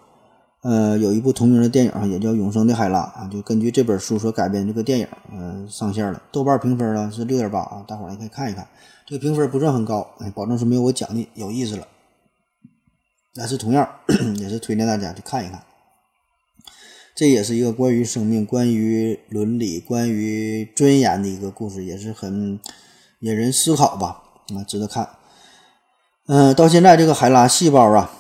[0.62, 6.22] 呃，有一部同名的电影也叫《永生的海拉》啊，就根据这本书所改编这个电影，呃，上线了。
[6.30, 8.68] 豆瓣评分呢是六点八啊，大伙儿也可以看一看。
[9.06, 11.88] 这个评分不算很高，哎，保证是没有我讲的有意思了。
[13.34, 13.88] 但是同样
[14.38, 15.62] 也是推荐大家去看一看。
[17.16, 22.60] 这也是一个关于生命、关于伦理、关于尊严的一个故事，也是很
[23.20, 24.22] 引人思考吧？
[24.54, 25.08] 啊，值得看。
[26.26, 28.12] 嗯，到现在这个海拉细胞啊，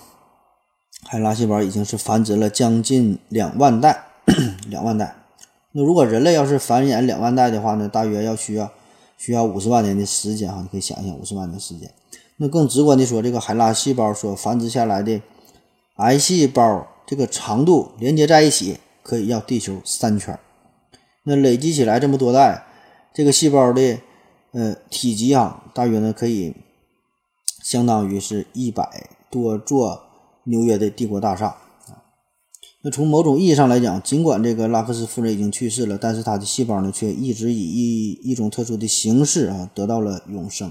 [1.10, 4.04] 海拉细胞已经是繁殖了将近两万代，
[4.68, 5.12] 两万代。
[5.72, 8.70] 那如果人类要是繁衍两万代的话呢，大约要需要
[9.18, 11.92] 需要五十万年的时间哈，你可以想一想，五十万年时间。
[12.36, 15.20] 那更直观的说，这个海拉细胞所繁殖下来的
[15.96, 18.78] 癌细胞，这个长度连接在一起。
[19.02, 20.38] 可以绕地球三圈，
[21.24, 22.64] 那累积起来这么多代，
[23.12, 23.98] 这个细胞的
[24.52, 26.54] 呃体积啊，大约呢可以
[27.64, 30.09] 相当于是一百多座
[30.44, 32.02] 纽约的帝国大厦啊。
[32.82, 40.70] 那从某种意义上来讲，尽管这个拉克斯夫人已经去世了，但是她的细胞呢，却一直以一一种特殊的形式啊得到了永生。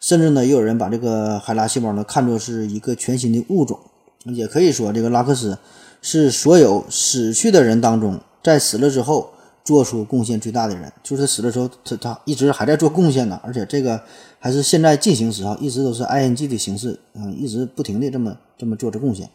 [0.00, 3.78] 甚至呢，也有人把这个海拉细胞呢看作是一个全新的物种。
[4.24, 5.56] 也可以说，这个拉克斯
[6.02, 9.30] 是所有死去的人当中，在死了之后
[9.68, 10.90] 做出贡献最大的人。
[11.02, 14.00] 就是死的时候，他他一直还在做贡献呢，而且这个
[14.38, 19.28] 还是现在进行时啊，一直都是 ing 的形式，嗯，一直不停的这么这么做着贡献。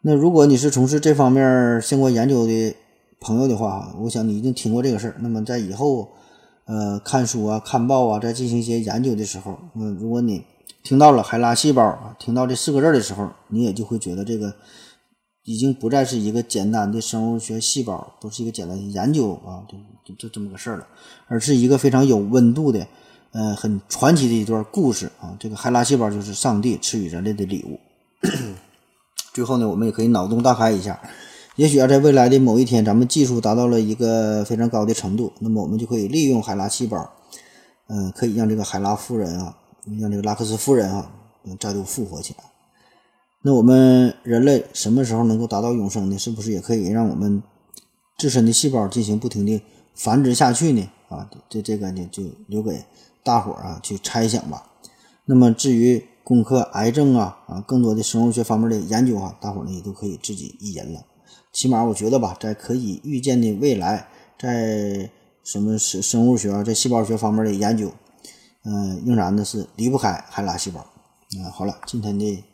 [0.00, 2.74] 那如果你是从事这方面相关研究的
[3.20, 5.16] 朋友的话，我想你一定听过这个事儿。
[5.20, 6.08] 那么在以后，
[6.64, 10.42] 呃，看书啊、看报啊，在进行一些研究的时候，嗯，如果你
[10.82, 14.54] 听到了海拉细胞，听到这四个字的时候，你也就会觉得这个
[15.48, 19.64] 已经不再是一个简单的生物学细胞，不是一个简单的研究啊，
[20.04, 20.86] 就就这么个事儿了，
[21.26, 22.86] 而是一个非常有温度的，
[23.32, 25.34] 呃，很传奇的一段故事啊。
[25.40, 27.80] 这个海拉细胞就是上帝赐予人类的礼物。
[29.32, 31.00] 最后呢，我们也可以脑洞大开一下，
[31.56, 37.10] 也许啊，在未来的某一天，咱们技术达到了一个非常高的程度，那么我们就可以利用海拉细胞，
[37.86, 39.56] 嗯，可以让这个海拉夫人啊，
[39.98, 41.10] 让这个拉克斯夫人啊，
[41.58, 42.44] 再度复活起来。
[43.42, 46.18] 那我们人类什么时候能够达到永生呢？
[46.18, 47.42] 是不是也可以让我们
[48.16, 49.62] 自身的细胞进行不停的
[49.94, 50.88] 繁殖下去呢？
[51.08, 52.84] 啊，这这个呢，就留给
[53.22, 54.70] 大伙儿啊去猜想吧。
[55.24, 61.00] 那么至于，攻克癌症啊啊，更多的生物学方面的研究啊，大伙儿呢也都可以自己一人了。
[61.52, 64.08] 起码我觉得吧，在可以预见的未来，
[64.38, 65.08] 在
[65.44, 67.90] 什么生生物学啊，在细胞学方面的研究，
[68.64, 70.80] 嗯，仍然呢是离不开海拉细胞。
[70.80, 72.44] 啊，好了，今天的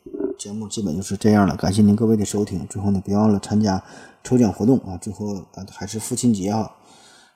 [0.44, 2.66] 节目基本就是这样了，感谢您各位的收听。
[2.66, 3.82] 最后呢，别忘了参加
[4.22, 4.94] 抽奖活动啊！
[4.98, 6.70] 最后啊，还是父亲节啊，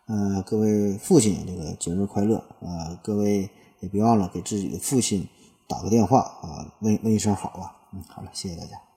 [0.09, 3.01] 嗯，各位父亲这个节日快乐啊！
[3.03, 3.49] 各位
[3.81, 5.27] 也别忘了给自己的父亲。
[5.67, 8.88] 打个电话啊，问问一声好啊，嗯，好了，谢谢大家。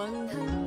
[0.00, 0.59] 望恨半泽山。